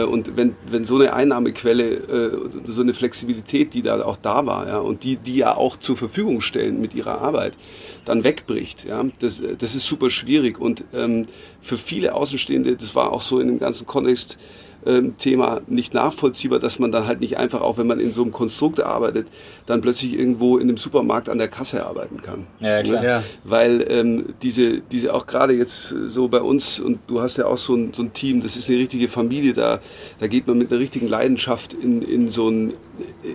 [0.03, 4.67] und wenn, wenn so eine Einnahmequelle, äh, so eine Flexibilität, die da auch da war,
[4.67, 7.53] ja, und die, die ja auch zur Verfügung stellen mit ihrer Arbeit,
[8.03, 10.59] dann wegbricht, ja, das, das ist super schwierig.
[10.59, 11.27] Und ähm,
[11.61, 14.37] für viele Außenstehende, das war auch so in dem ganzen Kontext,
[15.17, 18.31] Thema nicht nachvollziehbar, dass man dann halt nicht einfach, auch wenn man in so einem
[18.31, 19.27] Konstrukt arbeitet,
[19.65, 22.47] dann plötzlich irgendwo in einem Supermarkt an der Kasse arbeiten kann.
[22.59, 23.03] Ja, klar.
[23.03, 23.23] Ja.
[23.43, 27.57] Weil ähm, diese, diese auch gerade jetzt so bei uns, und du hast ja auch
[27.57, 29.79] so ein, so ein Team, das ist eine richtige Familie, da,
[30.19, 32.73] da geht man mit einer richtigen Leidenschaft in, in so ein,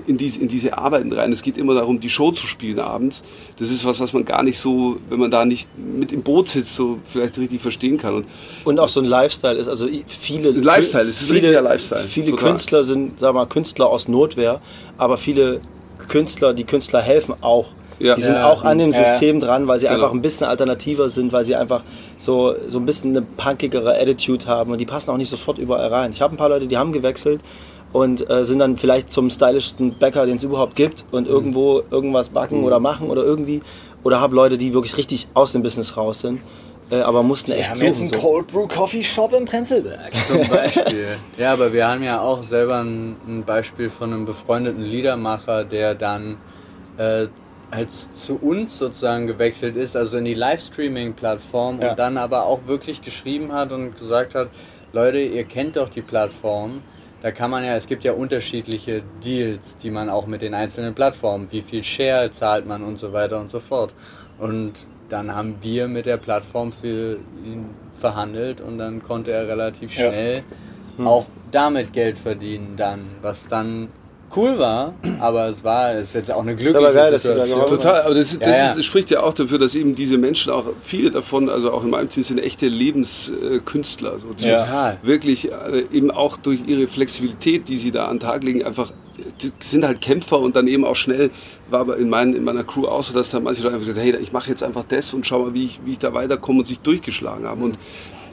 [0.07, 1.33] in diese, in diese Arbeiten rein.
[1.33, 3.22] Es geht immer darum, die Show zu spielen abends.
[3.59, 6.48] Das ist was, was man gar nicht so, wenn man da nicht mit im Boot
[6.48, 8.14] sitzt, so vielleicht richtig verstehen kann.
[8.14, 8.26] Und
[8.64, 12.02] Und auch so ein Lifestyle ist, also viele, Lifestyle, es ist ein viele, richtiger Lifestyle,
[12.05, 12.48] viele total.
[12.50, 14.61] Künstler sind, sag mal, Künstler aus Notwehr,
[14.98, 15.61] aber viele
[16.09, 17.66] Künstler, die Künstler helfen auch.
[17.98, 18.16] Ja.
[18.16, 18.50] Die sind Ja.
[18.50, 19.05] auch an dem Ja.
[19.05, 19.96] System dran, weil sie Genau.
[20.00, 21.83] einfach ein bisschen alternativer sind, weil sie einfach
[22.18, 25.87] so, so ein bisschen eine punkigere Attitude haben und die passen auch nicht sofort überall
[25.88, 26.11] rein.
[26.11, 27.40] Ich habe ein paar Leute, die haben gewechselt
[27.92, 31.33] und äh, sind dann vielleicht zum stylischsten Bäcker, den es überhaupt gibt und Mhm.
[31.35, 33.61] irgendwo irgendwas backen oder machen oder irgendwie.
[34.05, 36.40] Oder habe Leute, die wirklich richtig aus dem Business raus sind,
[36.90, 37.87] äh, aber mussten Wir echt haben suchen.
[37.87, 38.18] jetzt einen so.
[38.18, 40.11] Cold Brew Coffee Shop in Prenzlberg.
[40.26, 41.16] Zum Beispiel.
[41.38, 45.94] ja, aber wir haben ja auch selber ein, ein Beispiel von einem befreundeten Liedermacher, der
[45.94, 46.37] dann
[46.98, 47.26] äh,
[47.70, 51.90] halt zu uns sozusagen gewechselt ist, also in die Livestreaming-Plattform Ja.
[51.90, 54.48] und dann aber auch wirklich geschrieben hat und gesagt hat,
[54.92, 56.83] Leute, ihr kennt doch die Plattform.
[57.22, 60.92] Da kann man ja, es gibt ja unterschiedliche Deals, die man auch mit den einzelnen
[60.92, 63.94] Plattformen, wie viel Share zahlt man und so weiter und so fort.
[64.38, 64.72] Und
[65.08, 70.08] dann haben wir mit der Plattform für ihn verhandelt und dann konnte er relativ Ja.
[70.11, 70.42] schnell
[71.04, 73.88] auch damit Geld verdienen dann, was dann
[74.37, 77.29] cool war, aber es war, es ist jetzt auch eine glückliche aber geil, dass du
[77.29, 77.59] da Situation.
[77.61, 78.68] geholfen Total, aber das, das Ja, ja.
[78.71, 81.85] Ist, das spricht ja auch dafür, dass eben diese Menschen auch, viele davon, also auch
[81.85, 84.18] in meinem Team, sind echte Lebenskünstler.
[84.18, 84.64] So, Ja.
[84.64, 84.99] Total.
[85.03, 88.92] Wirklich äh, eben auch durch ihre Flexibilität, die sie da an den Tag legen, einfach
[89.61, 91.31] sind halt Kämpfer und dann eben auch schnell,
[91.71, 94.05] war aber in, mein, in meiner Crew auch so, dass dann manche Leute einfach gesagt
[94.05, 96.61] hey, ich mache jetzt einfach das und schau mal, wie ich, wie ich da weiterkomme
[96.61, 97.62] und sich durchgeschlagen haben.
[97.62, 97.79] Und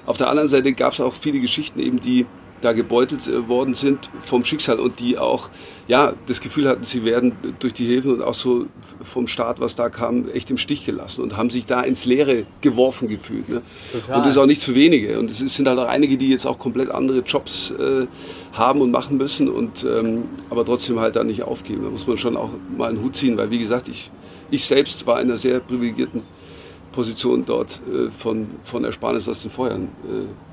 [0.06, 2.26] auf der anderen Seite gab es auch viele Geschichten eben, die
[2.62, 5.50] da gebeutelt äh, worden sind vom Schicksal und die auch
[5.88, 8.68] ja das Gefühl hatten, sie werden durch die Hilfen und auch so
[9.02, 12.44] vom Staat, was da kam, echt im Stich gelassen und haben sich da ins Leere
[12.62, 13.50] geworfen gefühlt.
[13.50, 13.62] Ne?
[13.92, 14.18] Total.
[14.18, 15.20] Und das ist auch nicht zu wenige.
[15.20, 18.06] Und es sind halt auch einige, die jetzt auch komplett andere Jobs äh,
[18.54, 21.84] haben und machen müssen und ähm, aber trotzdem halt da nicht aufgeben.
[21.84, 24.12] Da muss man schon auch mal einen Hut ziehen, weil wie gesagt, ich,
[24.52, 26.22] ich selbst war in einer sehr privilegierten
[26.92, 29.90] Position dort äh, von, von Ersparnis aus den Feuern.
[30.06, 30.49] Äh,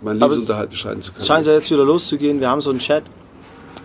[0.00, 1.24] meinen Aber Lebensunterhalt bescheiden zu können.
[1.26, 2.40] Scheint ja jetzt wieder loszugehen.
[2.40, 3.02] Wir haben so einen Chat,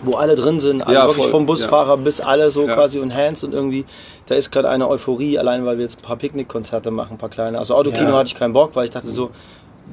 [0.04, 2.76] wo alle drin sind, also Ja, wirklich voll, vom Busfahrer bis alle so Ja.
[2.76, 3.86] quasi und Hands und irgendwie,
[4.28, 7.30] da ist gerade eine Euphorie, allein weil wir jetzt ein paar Picknickkonzerte machen, ein paar
[7.30, 7.58] kleine.
[7.60, 8.18] Also Autokino Ja.
[8.18, 9.32] hatte ich keinen Bock, weil ich dachte so,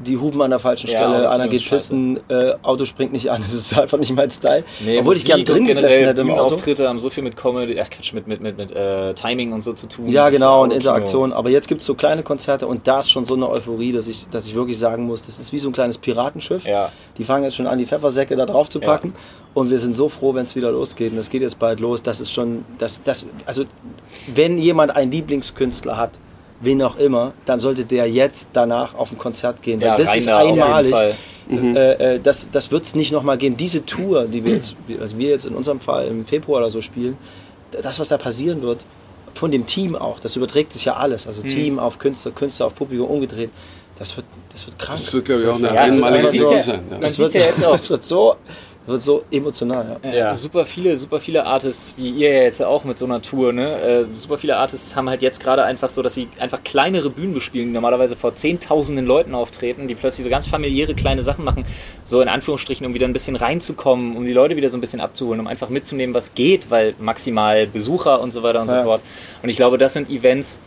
[0.05, 3.41] die huben an der falschen Ja, Stelle, einer geht pissen, äh, Auto springt nicht an,
[3.41, 4.65] das ist einfach nicht mein Style.
[4.99, 6.43] Obwohl ich gern drin gesessen hätte im Auto.
[6.45, 9.63] Bühnenauftritte haben so viel mit Comedy, ach Quatsch, mit, mit, mit, mit äh, Timing und
[9.63, 10.09] so zu tun.
[10.09, 10.73] Ja, genau, und.
[10.73, 11.33] Interaktion.
[11.33, 14.09] Aber jetzt gibt es so kleine Konzerte und da ist schon so eine Euphorie, dass
[14.09, 16.65] ich, dass ich wirklich sagen muss, das ist wie so ein kleines Piratenschiff.
[16.65, 16.93] Ja.
[17.19, 19.15] Die fangen jetzt schon an, die Pfeffersäcke da drauf zu packen.
[19.55, 21.13] Und wir sind so froh, wenn es wieder losgeht.
[21.13, 22.03] Und es geht jetzt bald los.
[22.03, 23.65] Das ist schon, das, das, also,
[24.35, 26.11] wenn jemand einen Lieblingskünstler hat,
[26.61, 29.81] wen auch immer, dann sollte der jetzt danach auf ein Konzert gehen.
[29.81, 31.17] Weil Ja, das rein ist da, auf jeden einmalig.
[31.49, 33.57] Äh, äh, das das wird es nicht nochmal geben.
[33.57, 36.81] Diese Tour, die wir jetzt, also wir jetzt in unserem Fall im Februar oder so
[36.81, 37.17] spielen,
[37.71, 38.85] das, was da passieren wird,
[39.35, 41.25] von dem Team auch, das überträgt sich ja alles.
[41.25, 41.29] Mhm.
[41.29, 43.51] Also Team auf Künstler, Künstler auf Publikum umgedreht.
[43.99, 44.99] Das wird, das wird krank.
[44.99, 46.81] Das wird, glaube ich, auch eine Ja, einmalige Saison sein.
[46.91, 46.99] Ja.
[46.99, 47.79] Das wird, ja jetzt auch.
[47.79, 48.37] Das wird so,
[48.87, 49.99] wird so emotional.
[50.05, 50.15] Ja.
[50.15, 50.35] Ja.
[50.35, 53.81] Super viele, super viele Artists, wie ihr ja jetzt auch mit so einer Tour, ne?
[53.81, 57.35] Äh, super viele Artists haben halt jetzt gerade einfach so, dass sie einfach kleinere Bühnen
[57.35, 61.65] bespielen, die normalerweise vor zehntausenden Leuten auftreten, die plötzlich so ganz familiäre kleine Sachen machen,
[62.05, 65.01] so in Anführungsstrichen, um wieder ein bisschen reinzukommen, um die Leute wieder so ein bisschen
[65.01, 68.79] abzuholen, um einfach mitzunehmen, was geht, weil maximal Besucher und so weiter und Ja.
[68.79, 69.01] so fort.
[69.43, 70.61] Und ich glaube, das sind Events,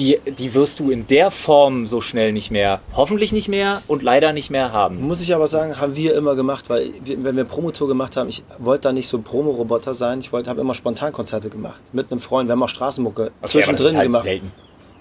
[0.00, 4.02] die, die wirst du in der Form so schnell nicht mehr, hoffentlich nicht mehr und
[4.02, 5.00] leider nicht mehr haben.
[5.06, 8.28] Muss ich aber sagen, haben wir immer gemacht, weil wir, wenn wir Promotour gemacht haben,
[8.30, 11.80] ich wollte da nicht so Promo-Roboter sein, ich wollte, habe immer Spontankonzerte gemacht.
[11.92, 14.22] Mit einem Freund, wir haben auch Straßenmucke das zwischendrin ist halt gemacht.
[14.24, 14.52] selten.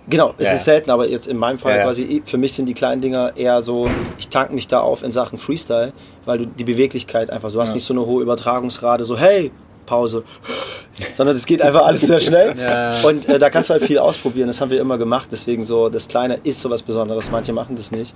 [0.09, 0.55] Genau, es Ja.
[0.55, 1.83] ist selten, aber jetzt in meinem Fall Ja, ja.
[1.85, 5.11] quasi, für mich sind die kleinen Dinger eher so, ich tank mich da auf in
[5.11, 5.93] Sachen Freestyle,
[6.25, 7.73] weil du die Beweglichkeit einfach, du hast Ja.
[7.75, 9.51] nicht so eine hohe Übertragungsrate, so hey,
[9.89, 10.23] Pause,
[11.15, 12.57] sondern es geht einfach alles sehr schnell.
[12.57, 13.01] Ja.
[13.01, 15.89] Und äh, da kannst du halt viel ausprobieren, das haben wir immer gemacht, deswegen so,
[15.89, 18.15] das Kleine ist so was Besonderes, manche machen das nicht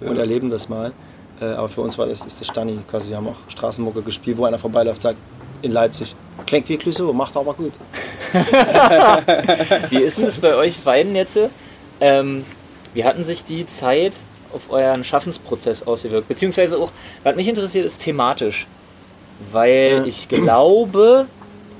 [0.00, 0.92] und erleben das mal.
[1.40, 4.38] Äh, aber für uns war das, ist das Stani, quasi, wir haben auch Straßenmucke gespielt,
[4.38, 5.18] wo einer vorbeiläuft, sagt,
[5.62, 6.14] in Leipzig,
[6.46, 7.72] klingt wie Clouseau, macht aber gut.
[9.90, 11.38] Wie ist denn das bei euch beiden jetzt?
[12.00, 12.44] Ähm,
[12.94, 14.14] wie hatten sich die Zeit
[14.52, 16.28] auf euren Schaffensprozess ausgewirkt?
[16.28, 16.90] Beziehungsweise auch,
[17.22, 18.66] was mich interessiert, ist thematisch.
[19.50, 21.26] Weil ich glaube,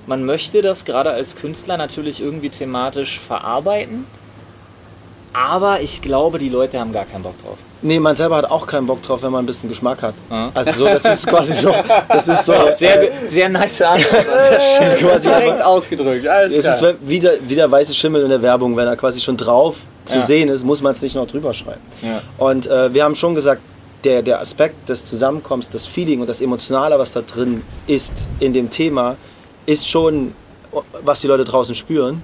[0.06, 4.04] man möchte das gerade als Künstler natürlich irgendwie thematisch verarbeiten.
[5.34, 7.56] Aber ich glaube, die Leute haben gar keinen Bock drauf.
[7.80, 10.14] Nee, man selber hat auch keinen Bock drauf, wenn man ein bisschen Geschmack hat.
[10.30, 10.50] Ja.
[10.54, 11.74] Also so, das ist quasi so,
[12.08, 14.26] das ist so, Sehr, äh, sehr nice Antwort.
[15.00, 16.26] quasi Direkt ausgedrückt.
[16.28, 16.90] Alles es klar.
[16.90, 19.78] ist wie der, wie der weiße Schimmel in der Werbung, wenn er quasi schon drauf
[20.04, 20.20] zu Ja.
[20.20, 21.80] sehen ist, muss man es nicht noch drüber schreiben.
[22.02, 22.20] Ja.
[22.38, 23.62] Und äh, wir haben schon gesagt,
[24.04, 28.52] der, der Aspekt des Zusammenkommens, das Feeling und das Emotionale, was da drin ist in
[28.52, 29.16] dem Thema,
[29.66, 30.34] ist schon,
[31.04, 32.22] was die Leute draußen spüren,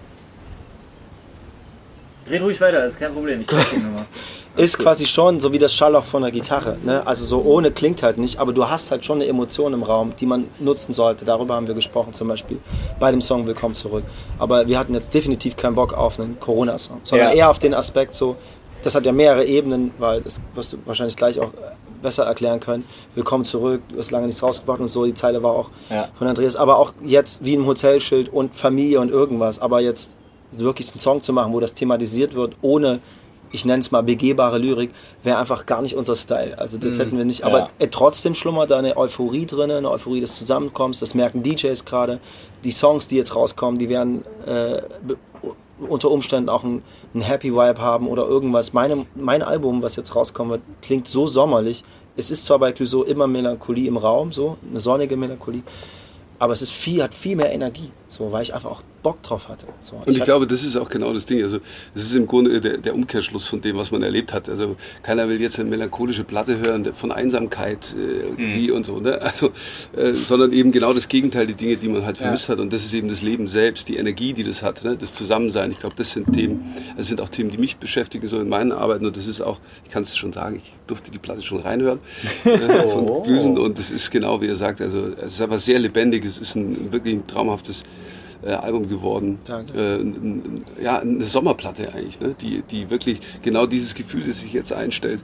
[2.31, 3.41] Red ruhig weiter, ist kein Problem.
[3.41, 4.05] Ich die Nummer.
[4.57, 6.77] ist quasi schon so wie das Schallloch von der Gitarre.
[6.85, 7.07] Ne?
[7.07, 10.13] Also so ohne klingt halt nicht, aber du hast halt schon eine Emotion im Raum,
[10.19, 11.25] die man nutzen sollte.
[11.25, 12.59] Darüber haben wir gesprochen zum Beispiel
[12.99, 14.05] bei dem Song Willkommen zurück.
[14.39, 17.35] Aber wir hatten jetzt definitiv keinen Bock auf einen Corona-Song, sondern Ja.
[17.35, 18.37] eher auf den Aspekt so,
[18.83, 21.51] das hat ja mehrere Ebenen, weil das wirst du wahrscheinlich gleich auch
[22.03, 22.85] besser erklären können.
[23.15, 26.09] Willkommen zurück, du hast lange nichts rausgebracht und so, die Zeile war auch Ja.
[26.17, 30.13] von Andreas, aber auch jetzt wie ein Hotelschild und Familie und irgendwas, aber jetzt
[30.53, 33.01] wirklich einen Song zu machen, wo das thematisiert wird, ohne,
[33.51, 34.91] ich nenne es mal begehbare Lyrik,
[35.25, 36.57] wäre einfach gar nicht unser Style.
[36.57, 37.69] Also das hätten wir nicht, aber ja.
[37.81, 42.21] äh, trotzdem schlummert da eine Euphorie drin, eine Euphorie des Zusammenkommens, das merken DJs gerade.
[42.63, 44.83] Die Songs, die jetzt rauskommen, die werden äh,
[45.81, 46.83] unter Umständen auch ein,
[47.15, 48.73] ein Happy Vibe haben oder irgendwas.
[48.73, 51.85] Meine, mein Album, was jetzt rauskommen wird, klingt so sommerlich.
[52.17, 55.63] Es ist zwar bei Clouseau immer Melancholie im Raum, so eine sonnige Melancholie,
[56.41, 59.49] aber es ist viel, hat viel mehr Energie, so, weil ich einfach auch Bock drauf
[59.49, 59.67] hatte.
[59.81, 61.43] So, Und ich hatte- glaube, das ist auch genau das Ding.
[61.43, 61.59] Also,
[61.95, 64.49] es ist im Grunde der, der Umkehrschluss von dem, was man erlebt hat.
[64.49, 69.21] Also, keiner will jetzt eine melancholische Platte hören von Einsamkeit äh, irgendwie und so, ne?
[69.23, 69.51] Also,
[69.97, 72.59] äh, sondern eben genau das Gegenteil, die Dinge, die man halt vermisst hat.
[72.61, 74.97] Und das ist eben das Leben selbst, die Energie, die das hat, ne?
[74.97, 75.71] das Zusammensein.
[75.71, 78.73] Ich glaube, das sind Themen, das sind auch Themen, die mich beschäftigen, so in meinen
[78.73, 79.05] Arbeiten.
[79.07, 81.99] Und das ist auch, ich kann es schon sagen, ich durfte die Platte schon reinhören
[82.45, 83.59] äh, von Glüsen.
[83.59, 86.25] Und das ist genau, wie er sagt, also, es ist einfach sehr lebendig.
[86.25, 87.85] Es ist ein wirklich ein traumhaftes
[88.43, 89.39] äh, Album geworden.
[89.45, 90.01] Danke.
[90.01, 92.35] Äh, ja, eine Sommerplatte eigentlich, ne?
[92.41, 95.23] die, die wirklich genau dieses Gefühl, das sich jetzt einstellt,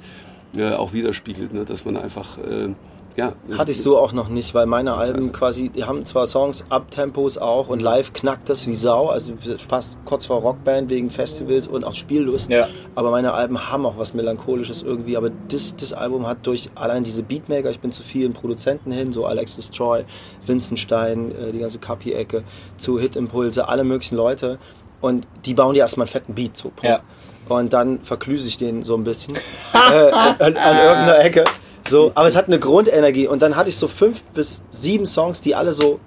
[0.56, 1.64] äh, auch widerspiegelt, ne?
[1.64, 2.68] dass man einfach, äh,
[3.16, 3.32] ja.
[3.56, 6.66] Hatte ich so auch noch nicht, weil meine Alben einfach- quasi, die haben zwar Songs,
[6.68, 9.32] Abtempos auch und live knackt das wie Sau, also
[9.68, 12.50] fast kurz vor Rockband wegen Festivals und auch Spiellust.
[12.50, 12.68] Ja.
[12.94, 15.16] Aber meine Alben haben auch was Melancholisches irgendwie.
[15.16, 19.12] Aber das, das Album hat durch allein diese Beatmaker, ich bin zu vielen Produzenten hin,
[19.12, 20.04] so Alexis Troy,
[20.46, 22.42] Vincent Stein, äh, die ganze Kapi-Ecke,
[22.78, 24.58] zu Hit-Impulse, alle möglichen Leute.
[25.00, 26.72] Und die bauen dir erstmal einen fetten Beat, so.
[26.82, 27.00] Ja.
[27.48, 29.36] Und dann verklüse ich den so ein bisschen
[29.74, 31.44] äh, an, an irgendeiner Ecke.
[31.88, 33.28] So, aber es hat eine Grundenergie.
[33.28, 36.00] Und dann hatte ich so fünf bis sieben Songs, die alle so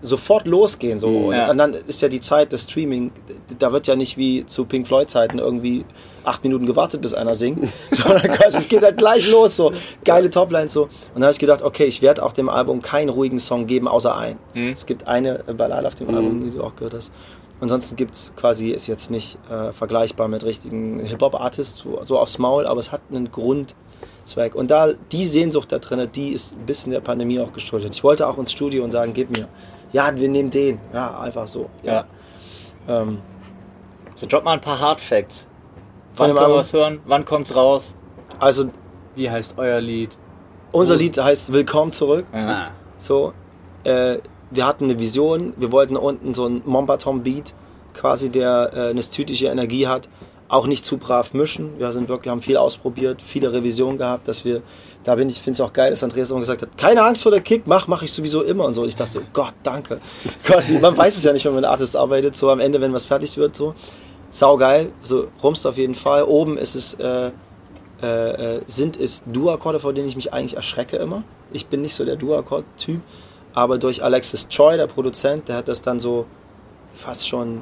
[0.00, 0.98] sofort losgehen.
[0.98, 1.08] So.
[1.08, 1.50] Und, Ja.
[1.50, 3.10] und dann ist ja die Zeit des Streaming,
[3.58, 5.84] da wird ja nicht wie zu Pink Floyd-Zeiten irgendwie
[6.24, 9.72] acht Minuten gewartet, bis einer singt, sondern quasi, es geht halt gleich los, so
[10.04, 10.84] geile Toplines so.
[10.84, 13.88] Und dann habe ich gedacht, okay, ich werde auch dem Album keinen ruhigen Song geben,
[13.88, 14.38] außer einen.
[14.72, 17.12] Es gibt eine Ballade auf dem Album, die du auch gehört hast.
[17.60, 22.38] Ansonsten gibt es quasi, ist jetzt nicht äh, vergleichbar mit richtigen Hip-Hop-Artists, so, so aufs
[22.38, 23.30] Maul, aber es hat einen
[24.24, 24.54] Grundzweck.
[24.54, 27.94] Und da die Sehnsucht da drin, die ist ein bisschen der Pandemie auch geschuldet.
[27.94, 29.48] Ich wollte auch ins Studio und sagen, gib mir.
[29.92, 30.80] Ja, wir nehmen den.
[30.92, 31.68] Ja, einfach so.
[31.82, 32.04] Ja.
[32.88, 33.18] Ähm,
[34.16, 35.46] So, drop mal ein paar Hard Facts.
[36.14, 37.00] Von Wann dem können wir was hören?
[37.06, 37.96] Wann kommt's raus?
[38.38, 38.70] also
[39.14, 40.16] Wie heißt euer Lied?
[40.72, 42.26] unser Lied heißt Willkommen zurück.
[42.32, 42.68] Ah.
[42.98, 43.32] So,
[43.84, 44.18] äh,
[44.50, 47.54] wir hatten eine Vision, wir wollten unten so einen Mombaton-Beat,
[47.92, 50.08] quasi der äh, eine stylische Energie hat,
[50.54, 51.78] auch nicht zu brav mischen.
[51.78, 54.62] Wir sind wirklich, haben viel ausprobiert, viele Revisionen gehabt, dass wir,
[55.02, 57.32] da bin ich, finde es auch geil, dass Andreas immer gesagt hat, keine Angst vor
[57.32, 58.82] der Kick, mach, mache ich sowieso immer und so.
[58.82, 60.00] Und ich dachte so, Gott, danke.
[60.44, 62.92] Quasi, man weiß es ja nicht, wenn man mit Artist arbeitet, so am Ende, wenn
[62.92, 63.74] was fertig wird, so.
[64.30, 66.24] Sau geil, so rumst auf jeden Fall.
[66.24, 67.30] Oben ist es, äh,
[68.02, 71.22] äh, äh, sind es Dur-Akkorde, vor denen ich mich eigentlich erschrecke immer.
[71.52, 73.00] Ich bin nicht so der Dur-Akkord-Typ,
[73.54, 76.26] aber durch Alexis Troy, der Produzent, der hat das dann so
[76.94, 77.60] fast schon,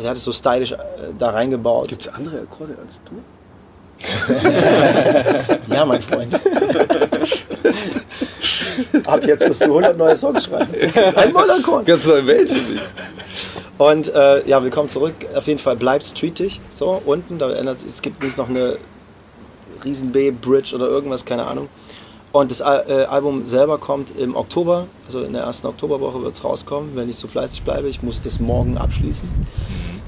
[0.00, 0.76] also er hat es so stylisch äh,
[1.18, 1.88] da reingebaut.
[1.88, 3.12] Gibt es andere Akkorde als du?
[5.74, 6.34] Ja, mein Freund.
[9.04, 10.72] Ab jetzt musst du 100 neue Songs schreiben.
[11.16, 11.84] Ein Mollakkord.
[11.84, 12.80] Ganz neue Welt für mich.
[13.76, 15.14] Und äh, ja, willkommen zurück.
[15.34, 16.60] Auf jeden Fall bleibt streetig.
[16.74, 18.78] So, unten, da ändert es gibt nicht noch eine
[19.84, 21.68] riesen B-Bridge oder irgendwas, keine Ahnung.
[22.32, 26.34] Und das Al- äh, Album selber kommt im Oktober, also in der ersten Oktoberwoche wird
[26.34, 27.88] es rauskommen, wenn ich so fleißig bleibe.
[27.88, 29.28] Ich muss das morgen abschließen.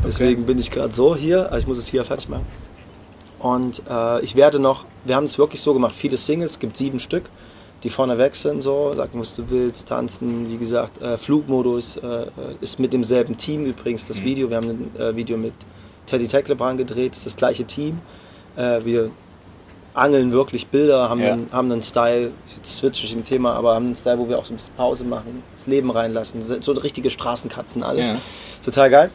[0.04, 2.46] Deswegen bin ich gerade so hier, ich muss es hier fertig machen.
[3.38, 6.76] Und äh, ich werde noch, wir haben es wirklich so gemacht, viele Singles, es gibt
[6.76, 7.24] sieben Stück,
[7.82, 12.06] die vorne weg sind, so, sag was du willst, tanzen, wie gesagt, äh, Flugmodus äh,
[12.06, 12.28] äh,
[12.60, 15.54] ist mit demselben Team übrigens, das Video, wir haben ein äh, Video mit
[16.06, 17.98] Teddy Tecklebrand gedreht, ist das gleiche Team.
[18.56, 19.10] Äh, wir
[19.94, 21.32] angeln wirklich Bilder, haben, Ja.
[21.32, 24.38] einen, haben einen Style, jetzt switche ich im Thema, aber haben einen Style, wo wir
[24.38, 28.06] auch so ein bisschen Pause machen, das Leben reinlassen, so richtige Straßenkatzen, alles.
[28.06, 28.18] Ja.
[28.64, 29.10] Total geil.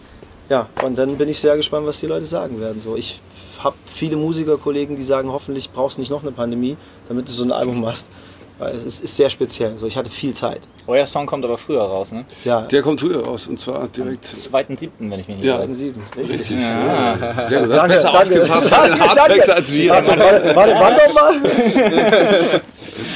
[0.50, 2.80] Ja, und dann bin ich sehr gespannt, was die Leute sagen werden.
[2.82, 3.20] So, ich
[3.60, 7.44] habe viele Musikerkollegen, die sagen, hoffentlich brauchst du nicht noch eine Pandemie, damit du so
[7.44, 8.08] ein Album machst.
[8.60, 9.78] Weil es ist, sehr speziell.
[9.78, 10.62] So, ich hatte viel Zeit.
[10.88, 12.26] Euer Song kommt aber früher raus, ne?
[12.44, 14.26] Ja, Der kommt früher raus und zwar direkt.
[14.26, 15.56] 2.7., wenn ich mich nicht Ja.
[15.58, 15.60] irre.
[15.66, 16.04] zweiten sieben.
[16.18, 16.40] Richtig.
[16.40, 16.58] Richtig.
[16.62, 17.48] Ja.
[17.48, 17.70] Sehr gut.
[17.70, 18.18] Das Danke, besser danke.
[18.42, 19.54] aufgepasst bei den Danke, danke.
[19.56, 19.90] als wir.
[19.92, 21.34] Warte, warte, warte, warte mal.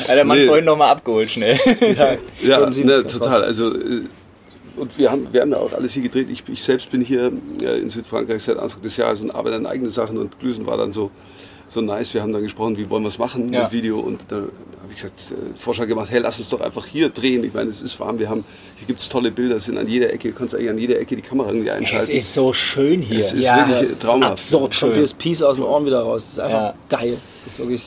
[0.08, 0.46] Hat der Mann Nee.
[0.48, 1.58] vorhin nochmal abgeholt, schnell.
[1.98, 3.44] Ja, Ja, ne, total.
[3.44, 4.02] Also, äh,
[4.78, 6.28] und wir haben, wir haben ja auch alles hier gedreht.
[6.30, 7.32] Ich, ich selbst bin hier
[7.62, 10.78] äh, in Südfrankreich seit Anfang des Jahres und arbeite an eigene Sachen und Glüsen war
[10.78, 11.12] dann so,
[11.70, 12.14] so nice.
[12.14, 13.64] Wir haben dann gesprochen, wie wollen wir es machen Ja.
[13.64, 14.48] mit Video und da habe
[14.90, 17.44] ich gesagt, äh, Vorschlag gemacht, hey, lass uns doch einfach hier drehen.
[17.44, 18.44] Ich meine, es ist warm, wir haben,
[18.78, 21.00] hier gibt es tolle Bilder, es sind an jeder Ecke, du kannst eigentlich an jeder
[21.00, 22.12] Ecke die Kamera irgendwie Es einschalten.
[22.12, 23.20] ist so schön hier.
[23.20, 24.32] Es ist wirklich traumhaft.
[24.34, 25.20] Absurd Kommt dir das schön.
[25.20, 26.24] Peace aus den Ohren wieder raus.
[26.24, 26.74] Das ist einfach Ja.
[26.90, 27.18] geil.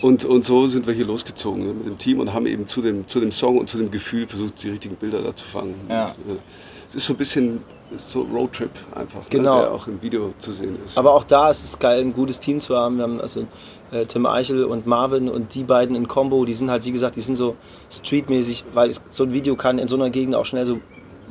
[0.03, 2.83] Und, und so sind wir hier losgezogen ne, mit dem Team und haben eben zu
[2.83, 5.75] dem, zu dem Song und zu dem Gefühl versucht, die richtigen Bilder da zu fangen.
[5.89, 6.07] Ja.
[6.07, 7.63] Und, äh, es ist so ein bisschen
[7.97, 9.57] so Roadtrip einfach, Genau.
[9.57, 10.97] ne, der auch im Video zu sehen ist.
[10.99, 12.97] Aber auch da ist es geil, ein gutes Team zu haben.
[12.97, 13.47] Wir haben also
[13.93, 17.17] äh, Tim Eichel und Marvin und die beiden in Combo, die sind halt, wie gesagt,
[17.17, 17.57] die sind so
[17.91, 20.79] streetmäßig, weil es, so ein Video kann in so einer Gegend auch schnell so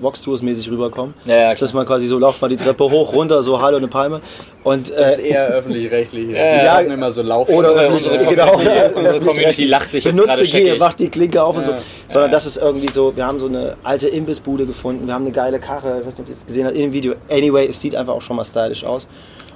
[0.01, 1.13] Vox-Tours-mäßig rüberkommen.
[1.25, 3.87] Ja, ja, dass man quasi so, lauft mal die Treppe hoch, runter, so Hallo, eine
[3.87, 4.19] Palme.
[4.63, 6.27] Und, Das ist äh, eher öffentlich-rechtlich.
[6.27, 6.37] hier.
[6.37, 6.79] Ja, ja.
[6.79, 7.49] immer so Lauf.
[7.49, 9.27] oder Unsere- öffentlich- unsere genau, Community- unsere öffentlich-rechtlich.
[9.35, 11.71] Community lacht sich jetzt Benutze, gerade gehe, mach die Klinke auf und so.
[11.71, 11.77] Ja.
[12.07, 15.33] Sondern das ist irgendwie so, wir haben so eine alte Imbissbude gefunden, wir haben eine
[15.33, 17.13] geile Karre, ich weiß nicht, ob ihr das gesehen habt, in dem Video.
[17.29, 19.07] Anyway, es sieht einfach auch schon mal stylisch aus.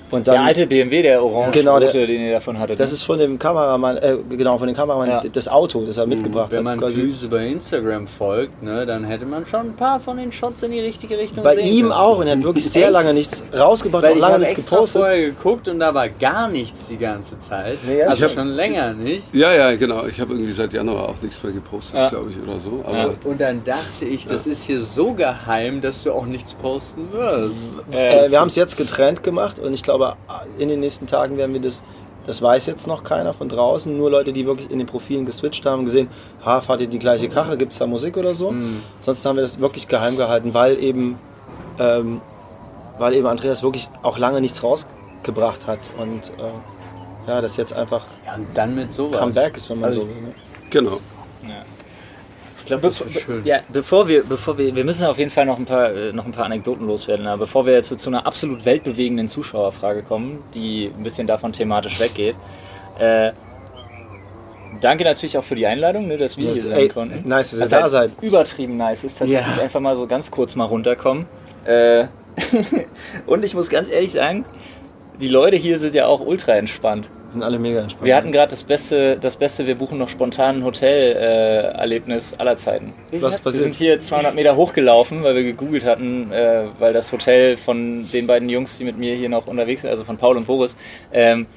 [0.09, 2.79] Und dann, Der alte BMW, der orange Genau, der- den ihr davon hattet.
[2.79, 2.93] Das ne?
[2.95, 5.21] ist von dem Kameramann, äh, genau, von dem Kameramann, Ja.
[5.31, 6.63] das Auto, das er mitgebracht Wenn hat.
[6.63, 7.01] man quasi.
[7.01, 10.71] Clues über Instagram folgt, ne, dann hätte man schon ein paar von den Shots in
[10.71, 11.91] die richtige Richtung Bei sehen ihm können.
[11.91, 12.93] auch und er hat wirklich sehr Echt?
[12.93, 15.01] lange nichts rausgebracht, Weil auch ich lange habe nichts extra gepostet.
[15.01, 17.77] vorher geguckt und da war gar nichts die ganze Zeit.
[17.85, 19.23] Nee, also ich hab- schon länger nicht.
[19.33, 20.05] ja, ja, genau.
[20.07, 22.07] Ich habe irgendwie seit Januar auch nichts mehr gepostet, Ja.
[22.07, 22.81] glaube ich, oder so.
[22.85, 23.09] Aber Ja.
[23.25, 27.51] Und dann dachte ich, das ist hier so geheim, dass du auch nichts posten wirst.
[27.91, 29.96] Äh, wir haben es jetzt getrennt gemacht und ich glaube,
[30.57, 31.83] in den nächsten Tagen werden wir das,
[32.25, 35.65] das weiß jetzt noch keiner von draußen, nur Leute, die wirklich in den Profilen geswitcht
[35.65, 36.09] haben, gesehen,
[36.45, 38.53] ha, fahrt ihr die gleiche Karre, gibt es da Musik oder so?
[39.05, 41.17] Sonst haben wir das wirklich geheim gehalten, weil eben,
[41.79, 42.21] ähm,
[42.97, 48.05] weil eben Andreas wirklich auch lange nichts rausgebracht hat und äh, ja, das jetzt einfach
[48.25, 49.19] Ja, und dann mit sowas.
[49.19, 50.15] Comeback ist, wenn man Also, so will.
[50.15, 50.33] Ne?
[50.69, 50.99] genau.
[51.43, 51.76] Ich
[52.67, 53.41] glaube, das wird schön.
[53.45, 56.25] Ja, bevor wir, bevor wir, wir müssen auf jeden Fall noch ein paar, äh, noch
[56.25, 60.43] ein paar Anekdoten loswerden, aber bevor wir jetzt so zu einer absolut weltbewegenden Zuschauerfrage kommen,
[60.53, 62.35] die ein bisschen davon thematisch weggeht.
[62.99, 63.31] Äh,
[64.81, 67.27] danke natürlich auch für die Einladung, ne, dass wir Yes, hier sein ey, konnten.
[67.27, 68.11] nice, dass ihr Was da halt seid.
[68.21, 69.63] Übertrieben nice ist tatsächlich Ja.
[69.63, 71.25] einfach mal so ganz kurz mal runterkommen.
[71.65, 72.05] Äh,
[73.25, 74.45] und ich muss ganz ehrlich sagen,
[75.19, 77.09] die Leute hier sind ja auch ultra entspannt.
[77.31, 78.05] Sind alle mega entspannt.
[78.05, 82.33] Wir hatten gerade das beste, das beste, wir buchen noch spontan ein Hotel-Erlebnis äh, Erlebnis
[82.39, 82.93] aller Zeiten.
[83.19, 83.75] Was ist Wir sind passiert?
[83.75, 88.47] hier 200 Meter hochgelaufen, weil wir gegoogelt hatten, äh, weil das Hotel von den beiden
[88.49, 90.77] Jungs, die mit mir hier noch unterwegs sind, also von Paul und Boris,
[91.11, 91.47] ähm,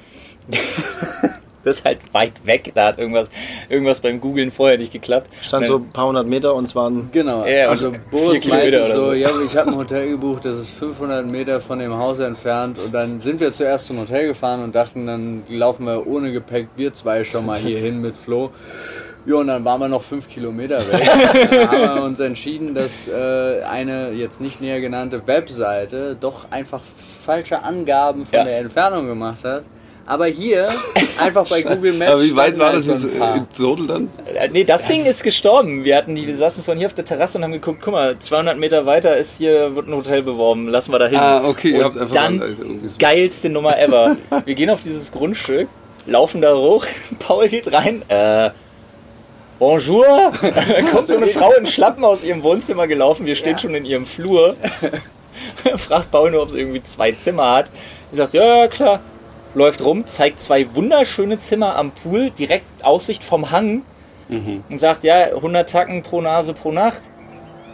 [1.63, 2.71] das ist halt weit weg.
[2.75, 3.29] Da hat irgendwas,
[3.69, 5.27] irgendwas beim Googlen vorher nicht geklappt.
[5.41, 7.45] Stand Und so dann- ein paar hundert Meter und es waren Genau.
[7.45, 9.13] Ja, also Boris vier Kilometer meinte oder so, so.
[9.13, 12.93] ja, ich habe ein Hotel gebucht, das ist 500 Meter von dem Haus entfernt und
[12.93, 16.93] dann sind wir zuerst zum Hotel gefahren und dachten, dann laufen wir ohne Gepäck, wir
[16.93, 18.51] zwei schon mal hier hin mit Flo.
[19.23, 21.03] Ja, und dann waren wir noch fünf Kilometer weg.
[21.51, 26.81] Dann haben wir uns entschieden, dass äh, eine jetzt nicht näher genannte Webseite doch einfach
[27.23, 28.45] falsche Angaben von Ja.
[28.45, 29.61] der Entfernung gemacht hat.
[30.11, 30.73] Aber hier
[31.17, 32.11] einfach bei Google Maps.
[32.11, 33.17] Aber wie weit war das jetzt in
[33.55, 34.09] total dann?
[34.25, 35.85] Äh, Nee, das, Ding ist gestorben.
[35.85, 38.19] Wir hatten die, wir saßen von hier auf der Terrasse und haben geguckt, guck mal,
[38.19, 41.17] 200 Meter weiter ist hier, wird ein Hotel beworben, lassen wir da hin.
[41.17, 42.63] Ah, okay, ihr Und habt einfach dann Alter,
[42.99, 44.17] geilste Nummer ever.
[44.45, 45.69] Wir gehen auf dieses Grundstück,
[46.05, 46.85] laufen da hoch,
[47.19, 48.49] Paul geht rein, äh,
[49.59, 50.33] bonjour.
[50.41, 53.85] Dann kommt so eine Frau in Schlappen aus ihrem Wohnzimmer gelaufen, wir stehen schon in
[53.85, 54.57] ihrem Flur.
[55.77, 57.71] Fragt Paul nur, ob sie irgendwie zwei Zimmer hat.
[58.11, 58.99] Sie sagt, ja, ja, klar.
[59.53, 63.81] Läuft rum, zeigt zwei wunderschöne Zimmer am Pool, direkt Aussicht vom Hang
[64.69, 67.01] und sagt, ja, 100 Tacken pro Nase pro Nacht.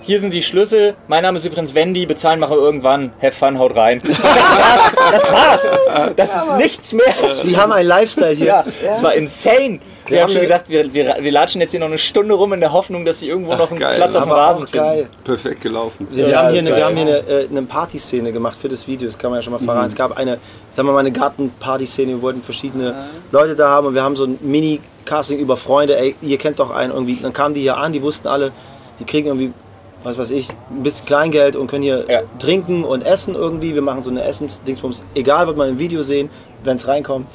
[0.02, 0.96] Hier sind die Schlüssel.
[1.08, 2.06] Mein Name ist übrigens Wendy.
[2.06, 3.12] Bezahlen mache irgendwann.
[3.22, 4.02] Have fun, haut rein.
[5.12, 5.72] Das war's.
[6.16, 7.06] Das ist nichts mehr.
[7.44, 8.46] Die haben einen Lifestyle hier.
[8.48, 9.80] Ja, das war insane.
[10.08, 12.54] Wir, Wir haben schon gedacht, wir, wir, wir latschen jetzt hier noch eine Stunde rum
[12.54, 13.96] in der Hoffnung, dass sie irgendwo noch einen geil.
[13.98, 14.86] Platz auf dem Rasen finden.
[14.88, 15.08] geil.
[15.24, 16.08] Perfekt gelaufen.
[16.12, 18.88] Wir, Ja, haben hier, eine, wir haben hier eine, äh, eine Partyszene gemacht für das
[18.88, 19.88] Video, das kann man ja schon mal verraten.
[19.88, 20.38] Es gab eine,
[20.72, 22.96] sagen wir mal, eine Gartenparty-Szene, wir wollten verschiedene
[23.32, 26.72] Leute da haben und wir haben so ein Mini-Casting über Freunde, ey, ihr kennt doch
[26.72, 27.18] einen irgendwie.
[27.22, 28.52] Dann kamen die hier an, die wussten alle,
[29.00, 29.52] die kriegen irgendwie,
[30.04, 32.22] was weiß ich, ein bisschen Kleingeld und können hier Ja.
[32.40, 33.74] trinken und essen irgendwie.
[33.76, 36.30] Wir machen so eine Essens-Dingsbums, egal, wird man im Video sehen,
[36.64, 37.28] wenn es reinkommt.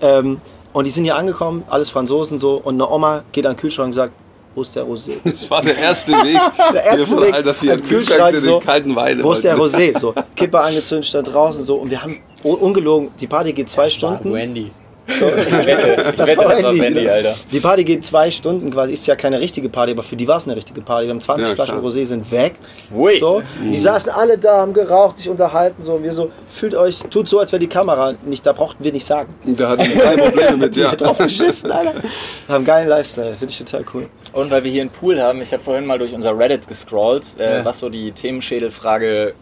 [0.00, 0.40] Ähm,
[0.72, 2.54] Und die sind hier angekommen, alles Franzosen so.
[2.62, 4.12] Und eine Oma geht an den Kühlschrank und sagt,
[4.54, 5.12] wo ist der Rosé?
[5.24, 6.38] Das war der erste Weg.
[6.72, 9.22] Der erste von Weg allen, dass die am Kühlschrank sind, so, den kalten Wein.
[9.22, 9.56] Wo ist der.
[9.56, 9.98] Rosé?
[9.98, 11.76] So, Kippe angezündet, stand draußen so.
[11.76, 14.32] Und wir haben, un- ungelogen, die Party geht zwei Stunden.
[14.32, 14.70] Wendy.
[15.06, 15.20] Ich
[15.66, 17.12] wette, ich wette, das war Wendy, genau.
[17.12, 17.34] Alter.
[17.50, 20.36] Die Party geht zwei Stunden quasi, ist ja keine richtige Party, aber für die war
[20.38, 21.06] es eine richtige Party.
[21.06, 21.80] Wir haben 20 Ja, Flaschen.
[21.80, 22.54] Rosé sind weg.
[22.94, 23.18] Ui.
[23.18, 25.94] So, die saßen alle da, haben geraucht, sich unterhalten, so.
[25.94, 28.92] Und wir so, fühlt euch, tut so, als wäre die Kamera nicht, da brauchten wir
[28.92, 29.34] nicht sagen.
[29.44, 30.76] Da hatten die keine Probleme mit.
[30.82, 30.94] Ja.
[30.96, 31.94] Drauf geschissen, Alter.
[31.94, 32.00] Wir
[32.48, 34.06] haben einen geilen Lifestyle, finde ich total cool.
[34.32, 37.34] Und weil wir hier einen Pool haben, ich habe vorhin mal durch unser Reddit gescrollt,
[37.38, 37.64] äh, Ja.
[37.64, 39.34] was so die Themenschädelfrage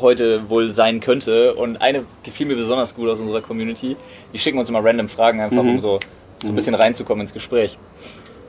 [0.00, 1.54] heute wohl sein könnte.
[1.54, 3.96] Und eine gefiel mir besonders gut aus unserer Community.
[4.32, 5.98] Die schicken uns immer random Fragen, einfach um so,
[6.42, 7.78] so ein bisschen reinzukommen ins Gespräch.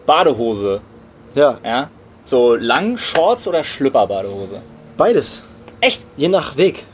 [0.06, 0.82] Badehose,
[1.36, 1.90] Ja, ja?
[2.24, 4.62] So lang Shorts oder Schlüpper-Badehose?
[4.98, 5.44] beides.
[5.82, 6.04] Echt?
[6.18, 6.86] Je nach Weg.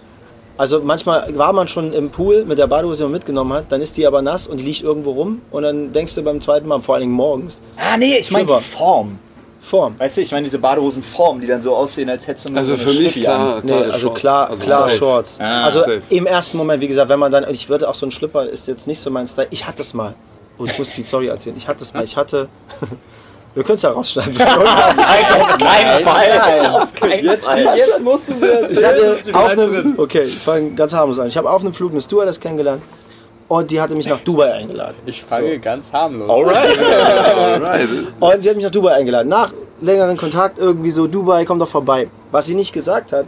[0.57, 3.81] Also manchmal war man schon im Pool mit der Badehose, die man mitgenommen hat, dann
[3.81, 6.67] ist die aber nass und die liegt irgendwo rum und dann denkst du beim zweiten
[6.67, 8.59] Mal, vor allen Dingen morgens, Ah, nee, ich meine die.
[8.59, 9.19] Form.
[9.63, 9.95] Form.
[9.99, 12.75] Weißt du, ich meine diese Badehosenform, die dann so aussehen, als hättest du nur Also
[12.75, 14.19] so für eine mich klar, Nee, klar also Shorts.
[14.21, 14.97] klar, Also klar safe.
[14.97, 15.37] Shorts.
[15.39, 16.01] Ah, also safe.
[16.09, 18.67] im ersten Moment, wie gesagt, wenn man dann, ich würde auch so ein Schlüpper ist
[18.67, 19.47] jetzt nicht so mein Style.
[19.51, 20.15] Ich hatte es mal.
[20.57, 21.55] Oh, ich muss die Story erzählen.
[21.57, 22.03] Ich hatte es mal.
[22.03, 22.47] Ich hatte.
[23.53, 24.33] Wir können es ja rausschneiden.
[24.41, 26.67] Auf keinen Fall.
[26.81, 27.77] Auf keinen Fall.
[27.77, 28.47] Jetzt musst du sie
[28.79, 31.27] Ich hatte auf einem, okay, ich fange ganz harmlos an.
[31.27, 32.81] Ich habe auf einem Flug eine Stewardess kennengelernt
[33.51, 34.95] und die hatte mich nach Dubai eingeladen.
[35.05, 36.29] Ich fange ganz harmlos.
[36.29, 36.79] Alright.
[37.35, 37.89] Alright.
[38.17, 39.27] Und die hat mich nach Dubai eingeladen.
[39.27, 42.07] Nach längeren Kontakt irgendwie so, Dubai, komm doch vorbei.
[42.31, 43.25] Was sie nicht gesagt hat,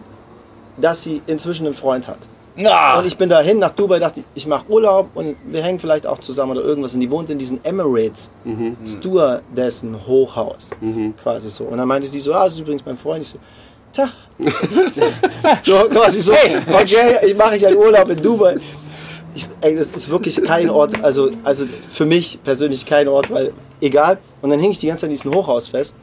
[0.77, 2.19] dass sie inzwischen einen Freund hat.
[2.65, 5.79] Ah, Und ich bin dahin nach Dubai, dachte ich, ich mache Urlaub und wir hängen
[5.79, 6.93] vielleicht auch zusammen oder irgendwas.
[6.93, 8.31] Und die wohnt in diesem Emirates
[8.85, 10.69] Stewardessen Hochhaus.
[11.21, 11.65] Quasi so.
[11.65, 13.23] Und dann meinte sie so, ah, das ist übrigens mein Freund.
[13.23, 13.37] Ich so,
[13.91, 14.07] tja.
[15.63, 18.55] so quasi so, okay, ich mache ich einen Urlaub in Dubai.
[19.35, 23.53] Ich, ey, das ist wirklich kein Ort, also, also für mich persönlich kein Ort, weil
[23.81, 24.19] egal.
[24.41, 25.95] Und dann hing ich die ganze Zeit in diesem Hochhaus fest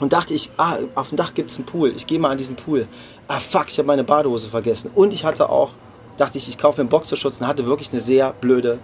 [0.00, 1.92] und dachte ich, ah, auf dem Dach gibt es einen Pool.
[1.96, 2.86] Ich gehe mal an diesen Pool.
[3.26, 4.90] Ah, fuck, ich habe meine Badehose vergessen.
[4.94, 5.70] Und ich hatte auch,
[6.16, 8.78] dachte ich, ich kaufe einen Boxerschutz und hatte wirklich eine sehr blöde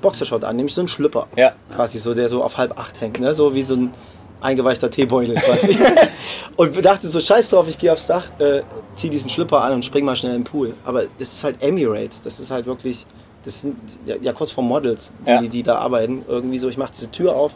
[0.00, 1.26] Boxershot an, nämlich so einen Schlüpper.
[1.36, 1.54] Ja.
[1.74, 3.34] Quasi so, der so auf halb acht hängt, ne?
[3.34, 3.94] so wie so ein
[4.40, 5.76] eingeweichter Teebeutel quasi.
[6.56, 8.60] und dachte so, scheiß drauf, ich gehe aufs Dach, äh,
[8.94, 10.74] zieh diesen Schlüpper an und spring mal schnell in den Pool.
[10.84, 13.06] Aber das ist halt Emirates, das ist halt wirklich,
[13.44, 13.76] das sind
[14.06, 15.42] ja, ja kurz vor Models, die, Ja.
[15.42, 16.22] die da arbeiten.
[16.28, 17.54] Irgendwie so, ich mache diese Tür auf,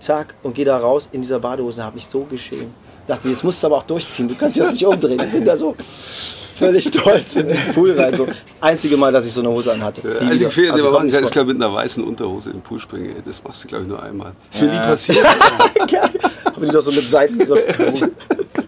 [0.00, 2.72] zack, und gehe da raus in dieser Badehose, habe mich so geschämt.
[3.06, 5.20] Dachte, jetzt musst du aber auch durchziehen, du kannst jetzt nicht umdrehen.
[5.24, 5.74] Ich bin da so
[6.56, 8.14] völlig stolz in diesen Pool rein.
[8.16, 8.28] So,
[8.60, 10.06] einzige Mal, dass ich so eine Hose anhatte.
[10.06, 10.50] Nie einzige.
[10.50, 12.62] Fehler, den Also man machen kann, ist, glaube ich, mit einer weißen Unterhose in den
[12.62, 13.16] Pool springen.
[13.24, 14.32] Das machst du, glaube ich, nur einmal.
[14.52, 14.82] Ist mir nie Ja.
[14.86, 15.26] passiert.
[16.44, 18.08] Haben die doch so mit Seitengriff.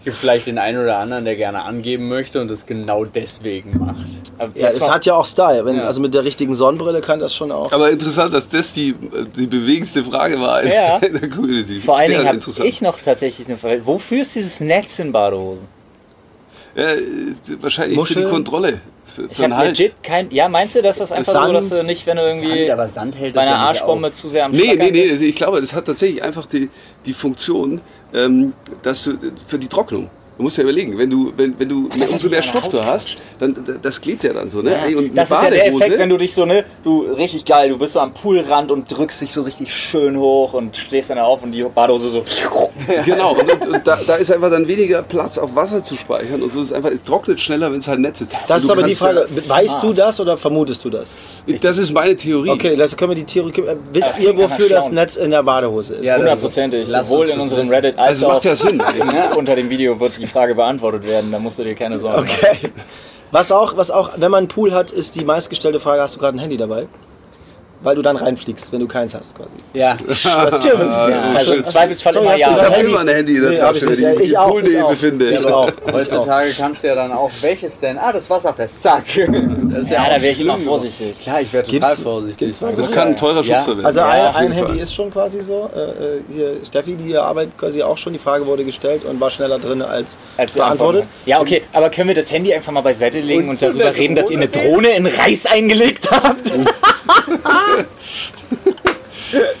[0.05, 4.05] gibt vielleicht den einen oder anderen, der gerne angeben möchte und das genau deswegen macht.
[4.37, 5.65] Aber Ja, es hat ja auch Style.
[5.65, 5.83] Wenn, Ja.
[5.83, 7.71] Also mit der richtigen Sonnenbrille kann das schon auch.
[7.73, 8.95] Aber interessant, dass das die,
[9.35, 10.97] die bewegendste Frage war in, Ja.
[10.97, 11.79] in der Community.
[11.79, 13.85] Vor allen Dingen habe ich noch tatsächlich eine Frage.
[13.85, 15.67] Wofür ist dieses Netz in Badehosen?
[16.75, 17.01] Ja, äh,
[17.61, 18.29] wahrscheinlich für die Muscheln?
[18.29, 18.81] Kontrolle.
[19.05, 20.29] Für, Ich für den habe legit kein.
[20.31, 21.53] Ja, meinst du, dass das einfach so, Sand.
[21.55, 23.81] dass du nicht, wenn du irgendwie Sand, aber Sand hält bei das einer ja nicht
[23.81, 24.13] Arschbombe auf.
[24.13, 25.13] zu sehr am Nee, nee, Schlackern nee, bist?
[25.13, 26.69] also ich glaube, das hat tatsächlich einfach die,
[27.05, 27.81] die Funktion,
[28.13, 28.53] ähm,
[28.83, 29.13] dass du
[29.47, 30.09] für die Trocknung.
[30.37, 33.17] Du musst ja überlegen, wenn du, wenn, wenn du das umso mehr Stoff du hast,
[33.39, 34.71] dann das klebt ja dann so, ne?
[34.71, 37.45] Ja, Ey, und das ist ja der Effekt, wenn du dich so, ne, du richtig
[37.45, 41.09] geil, du bist so am Poolrand und drückst dich so richtig schön hoch und stehst
[41.09, 42.25] dann auf und die Badehose so.
[43.05, 46.41] Genau, und, und, und da, da ist einfach dann weniger Platz auf Wasser zu speichern
[46.41, 48.31] und so ist es einfach, es trocknet schneller, wenn es halt Netz ist.
[48.47, 51.15] Das Und ist aber die Frage, weißt du das oder vermutest du das?
[51.61, 52.49] Das ist meine Theorie.
[52.49, 53.53] Okay, das können wir die Theorie.
[53.61, 54.91] äh, Wisst Das ihr, wofür das.
[54.91, 56.05] Netz in der Badehose ist?
[56.05, 56.87] Ja, Hundertprozentig.
[56.87, 57.69] Sowohl in das unserem.
[57.69, 58.81] Reddit als Also auch macht ja Sinn.
[58.81, 59.35] eigentlich.
[59.37, 61.31] unter dem Video wird die Frage beantwortet werden.
[61.31, 62.37] Da musst du dir keine Sorgen machen.
[62.41, 62.71] Okay.
[63.31, 66.19] Was auch, was auch, wenn man einen Pool hat, ist die meistgestellte Frage: Hast du
[66.19, 66.87] gerade ein Handy dabei?
[67.85, 69.57] Weil du dann reinfliegst, wenn du keins hast, quasi.
[69.73, 69.95] Ja.
[70.07, 70.23] Das
[70.65, 72.51] Ja, also im Zweifelsfall Sorry, immer ja.
[72.51, 74.49] Ich habe immer ein Handy in der Tasche, ich wenn ich mich Ich im auch,
[74.49, 74.89] Pool.de ich auch.
[74.89, 75.29] befinde.
[75.29, 75.71] Ich auch.
[75.91, 77.97] Heutzutage kannst du ja dann auch, welches denn?
[77.97, 79.03] Ah, das Wasserfest, zack.
[79.15, 81.21] Das ist Ja, auch da wäre ich immer vorsichtig.
[81.21, 82.55] Klar, ich wäre total Gibt's- vorsichtig.
[82.59, 83.59] Das kann ein teurer Ja.
[83.59, 83.85] Schubser werden.
[83.85, 84.79] Also Ja, ein, ein Handy Fall.
[84.79, 85.69] ist schon quasi so.
[85.75, 88.13] Äh, äh, hier Steffi, die hier arbeitet quasi auch schon.
[88.13, 91.03] Die Frage wurde gestellt und war schneller drin als, Als beantwortet.
[91.25, 94.15] Ja, okay, aber können wir das Handy einfach mal beiseite legen Und und, darüber reden,
[94.15, 96.51] dass ihr eine Drohne Drohne in Reis eingelegt habt?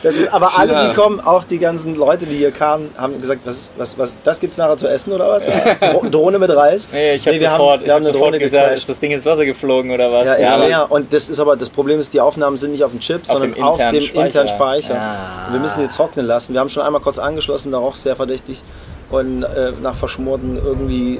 [0.03, 3.41] Das ist, aber alle, die kommen, auch die ganzen Leute, die hier kamen, haben gesagt,
[3.45, 5.43] was, was, was, das gibt's nachher zu essen oder was?
[5.45, 6.87] Dro- Drohne mit Reis?
[6.93, 8.81] Nee, ich habe wir sofort, haben, ich hab sofort Drohne gesagt, gecrashed.
[8.83, 10.27] ist das Ding ins Wasser geflogen oder was?
[10.27, 10.85] Ja, ins aber- Meer.
[10.91, 13.27] Und das ist aber das Problem ist, die Aufnahmen sind nicht auf dem Chip, Auf
[13.39, 14.25] sondern dem auf dem internen Speicher.
[14.27, 14.95] internen Speicher.
[14.95, 15.51] Ah.
[15.51, 16.53] Wir müssen jetzt trocknen lassen.
[16.53, 18.61] Wir haben schon einmal kurz angeschlossen, da auch sehr verdächtig
[19.09, 21.19] und äh, nach verschmorten irgendwie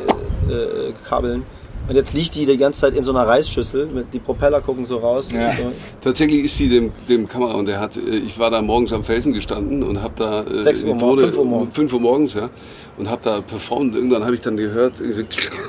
[0.49, 1.45] äh, äh, Kabeln.
[1.87, 3.85] Und jetzt liegt die die ganze Zeit in so einer Reisschüssel.
[3.87, 5.31] Mit, die Propeller gucken so raus.
[5.31, 5.51] Ja.
[5.53, 5.71] So.
[6.01, 9.03] Tatsächlich ist die dem, dem Kamera und der hat, äh, ich war da morgens am
[9.03, 11.75] Felsen gestanden und habe da äh, Sechs Uhr die morgens, Drohne- fünf Uhr morgens.
[11.75, 12.49] fünf Uhr morgens, ja,
[12.97, 13.93] und habe da performt.
[13.95, 15.19] Irgendwann habe ich dann gehört, irgendwie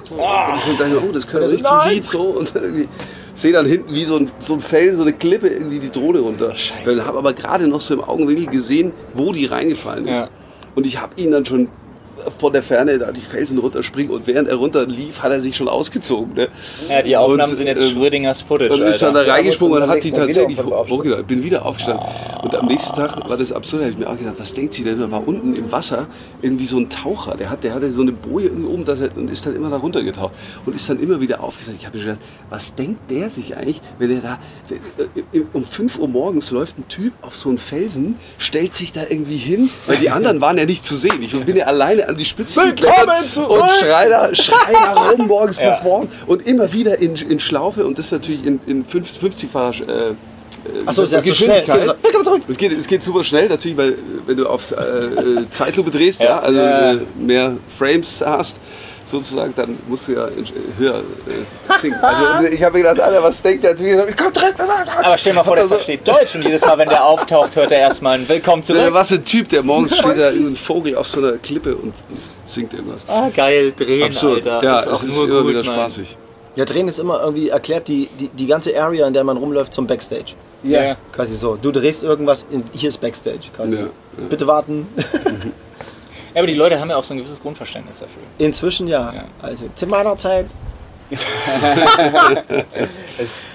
[0.04, 2.88] so, und dachte, oh, das könnte richtig zum Lied so und irgendwie
[3.34, 6.20] sehe dann hinten wie so ein, so ein Felsen, so eine Klippe irgendwie die Drohne
[6.20, 6.54] runter.
[6.54, 6.96] Scheiße.
[6.96, 10.16] Dann habe aber gerade noch so im Augenwinkel gesehen, wo die reingefallen ist.
[10.16, 10.28] Ja.
[10.74, 11.68] Und ich habe ihn dann schon
[12.39, 15.68] von der Ferne da die Felsen runterspringen und während er runterlief, hat er sich schon
[15.68, 16.35] ausgezogen.
[16.35, 16.49] Ne?
[16.89, 18.72] Ja, die Aufnahmen Und, sind jetzt ähm, Schrödingers Footage.
[18.72, 20.99] Und ist dann da reingesprungen und hat die tatsächlich aufstehen.
[20.99, 21.20] hochgedacht.
[21.20, 22.07] Ich bin wieder aufgestanden.
[22.43, 23.83] Und am nächsten Tag war das absurd.
[23.83, 25.01] Da habe ich mir auch gedacht, was denkt sie denn?
[25.01, 26.07] Da war unten im Wasser
[26.43, 27.37] irgendwie so ein Taucher.
[27.37, 29.77] Der, hat, der hatte so eine Boje oben dass er, und ist dann immer da
[29.77, 30.33] runtergetaucht.
[30.64, 31.81] Und ist dann immer wieder aufgestanden.
[31.81, 32.20] Ich habe mir gedacht,
[32.51, 34.39] was denkt der sich eigentlich, wenn er da
[35.35, 39.03] äh, um 5 Uhr morgens läuft ein Typ auf so einen Felsen, stellt sich da
[39.09, 41.22] irgendwie hin, weil die anderen waren ja nicht zu sehen.
[41.22, 43.50] Ich bin ja alleine an die Spitze geklettert zurück!
[43.62, 45.70] und schrei da, schrei da rum morgens Ja.
[45.76, 50.14] performt und immer wieder in, in Schlaufe und das natürlich in, in 50-facher äh,
[50.84, 51.64] Achso, ist ja so schnell.
[52.48, 53.96] es geht, es geht super schnell, natürlich, weil äh,
[54.26, 56.38] wenn du auf äh, äh, Zeitlupe drehst, ja, Ja.
[56.40, 56.92] also Ja.
[56.92, 58.56] Äh, mehr Frames hast,
[59.07, 60.46] sozusagen, dann musst du ja in-
[60.78, 61.96] höher äh, singen.
[62.02, 63.74] Also ich habe mir gedacht, Alter, was denkt der?
[63.74, 64.61] Komm direkt!
[64.61, 67.54] Aber stell dir mal vor, der Also- versteht Deutsch und jedes Mal, wenn der auftaucht,
[67.57, 68.88] hört er erstmal ein Willkommen Äh, zurück.
[68.90, 71.94] Was für ein Typ, der morgens steht da ein Vogel auf so einer Klippe und
[72.46, 73.09] singt irgendwas.
[73.09, 74.46] Ah, geil, drehen, Absurd.
[74.46, 74.62] Alter.
[74.64, 75.74] Ja, ist auch es ist nur immer gut, wieder Mann.
[75.74, 76.16] spaßig.
[76.57, 79.74] Ja, drehen ist immer irgendwie erklärt die, die, die ganze Area, in der man rumläuft,
[79.74, 80.32] zum Backstage.
[80.62, 80.82] Ja.
[80.82, 80.96] ja.
[81.12, 81.57] Quasi so.
[81.61, 83.50] Du drehst irgendwas, in, hier ist Backstage.
[83.54, 83.76] Quasi.
[83.76, 83.88] Ja, ja.
[84.30, 84.86] Bitte warten.
[86.37, 88.22] aber die Leute haben ja auch so ein gewisses Grundverständnis dafür.
[88.39, 89.12] Inzwischen ja.
[89.14, 89.24] Ja.
[89.43, 90.47] Also zu meiner Zeit.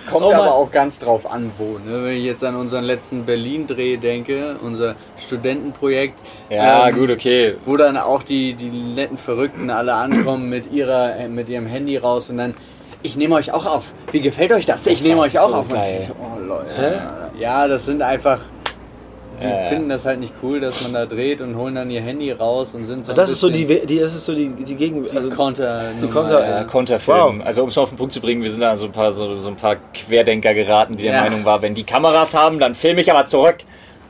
[0.09, 1.77] Kommt Oh aber auch ganz drauf an, wo.
[1.77, 2.03] Ne?
[2.05, 6.19] Wenn ich jetzt an unseren letzten Berlin-Dreh denke, unser Studentenprojekt,
[6.49, 7.55] Ja, ähm, gut, okay.
[7.65, 11.97] wo dann auch die, die netten Verrückten alle ankommen mit, ihrer, äh, mit ihrem Handy
[11.97, 12.53] raus und dann,
[13.03, 13.91] ich nehme euch auch auf.
[14.11, 14.87] Wie gefällt euch das?
[14.87, 15.69] ich nehme euch auch so auf.
[15.69, 17.01] Und ich so, oh Leute.
[17.37, 18.39] Ja, das sind einfach.
[19.41, 19.63] Die ja.
[19.65, 22.75] finden das halt nicht cool, dass man da dreht und holen dann ihr Handy raus
[22.75, 23.11] und sind so.
[23.11, 25.15] ein Das ist so die, die, das ist so die, die Gegend.
[25.15, 25.85] Also, Konter.
[26.01, 27.41] die Konter- Ja, Konterfilm.
[27.41, 29.39] Also um es auf den Punkt zu bringen, wir sind da so ein paar, so,
[29.39, 31.21] so ein paar Querdenker geraten, die der Ja.
[31.21, 33.57] Meinung war, wenn die Kameras haben, dann filme ich aber zurück.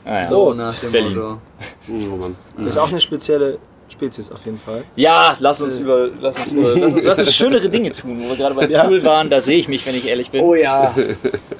[0.04, 0.26] Naja.
[0.26, 1.14] So nach dem Berlin.
[1.14, 1.38] Motto.
[1.88, 2.66] Oh Mann.
[2.66, 3.58] ist auch eine spezielle
[3.88, 4.82] Spezies auf jeden Fall.
[4.96, 8.30] Ja, lass uns über, lass uns über, lass uns, lass uns schönere Dinge tun, wo
[8.30, 8.84] wir gerade bei Ja.
[8.84, 10.42] Pool waren, da sehe ich mich, wenn ich ehrlich bin.
[10.42, 10.94] Oh ja.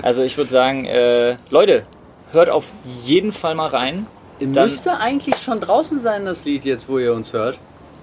[0.02, 1.84] Also ich würde sagen, äh, Leute,
[2.32, 2.64] hört auf
[3.04, 4.06] jeden Fall mal rein.
[4.40, 7.58] Dann- Müsste eigentlich schon draußen sein, das Lied jetzt, wo ihr uns hört.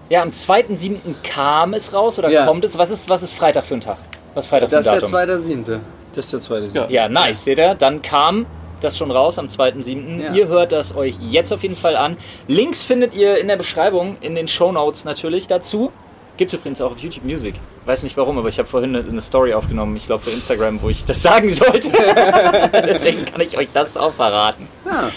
[0.09, 1.15] Ja, am 2.7.
[1.23, 2.45] kam es raus oder Ja.
[2.45, 2.77] kommt es?
[2.77, 3.97] Was ist, was ist Freitag für ein Tag?
[4.33, 5.09] Was ist Freitag für ein Das ist der Datum?
[5.09, 5.79] zweite siebte.
[6.15, 6.75] Das ist der zweite Sieg.
[6.75, 6.87] Ja.
[6.89, 7.75] Ja, nice, seht ihr?
[7.75, 8.45] Dann kam
[8.81, 10.19] das schon raus am 2.7.
[10.21, 10.33] Ja.
[10.33, 12.15] Ihr hört das euch jetzt auf jeden Fall an.
[12.47, 15.91] Links findet ihr in der Beschreibung, in den Shownotes natürlich dazu.
[16.39, 17.55] Gibt es übrigens auch auf YouTube Music.
[17.83, 20.81] Weiß nicht warum, aber ich habe vorhin eine, eine Story aufgenommen, ich glaube für Instagram,
[20.81, 21.91] wo ich das sagen sollte.
[22.73, 24.65] Deswegen kann ich euch das auch verraten.
[24.85, 25.11] Ja.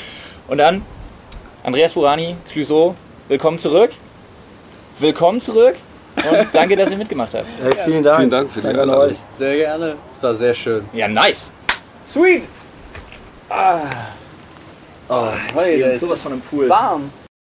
[0.49, 0.83] Und dann,
[1.63, 2.97] Andreas Burani, Clouseau,
[3.29, 3.93] willkommen zurück.
[4.99, 5.77] Willkommen zurück
[6.17, 7.47] und danke, dass ihr mitgemacht habt.
[7.63, 8.17] Hey, vielen Dank.
[8.19, 9.05] Vielen Dank für die Danke Einladung.
[9.05, 9.19] euch.
[9.39, 9.95] Sehr gerne.
[10.17, 10.85] Es war sehr schön.
[10.93, 11.53] Ja, nice.
[12.05, 12.49] Sweet!
[13.49, 13.79] Ah.
[15.09, 16.69] Oh, uns ist sowas von einem Pool.
[16.69, 17.13] Warm.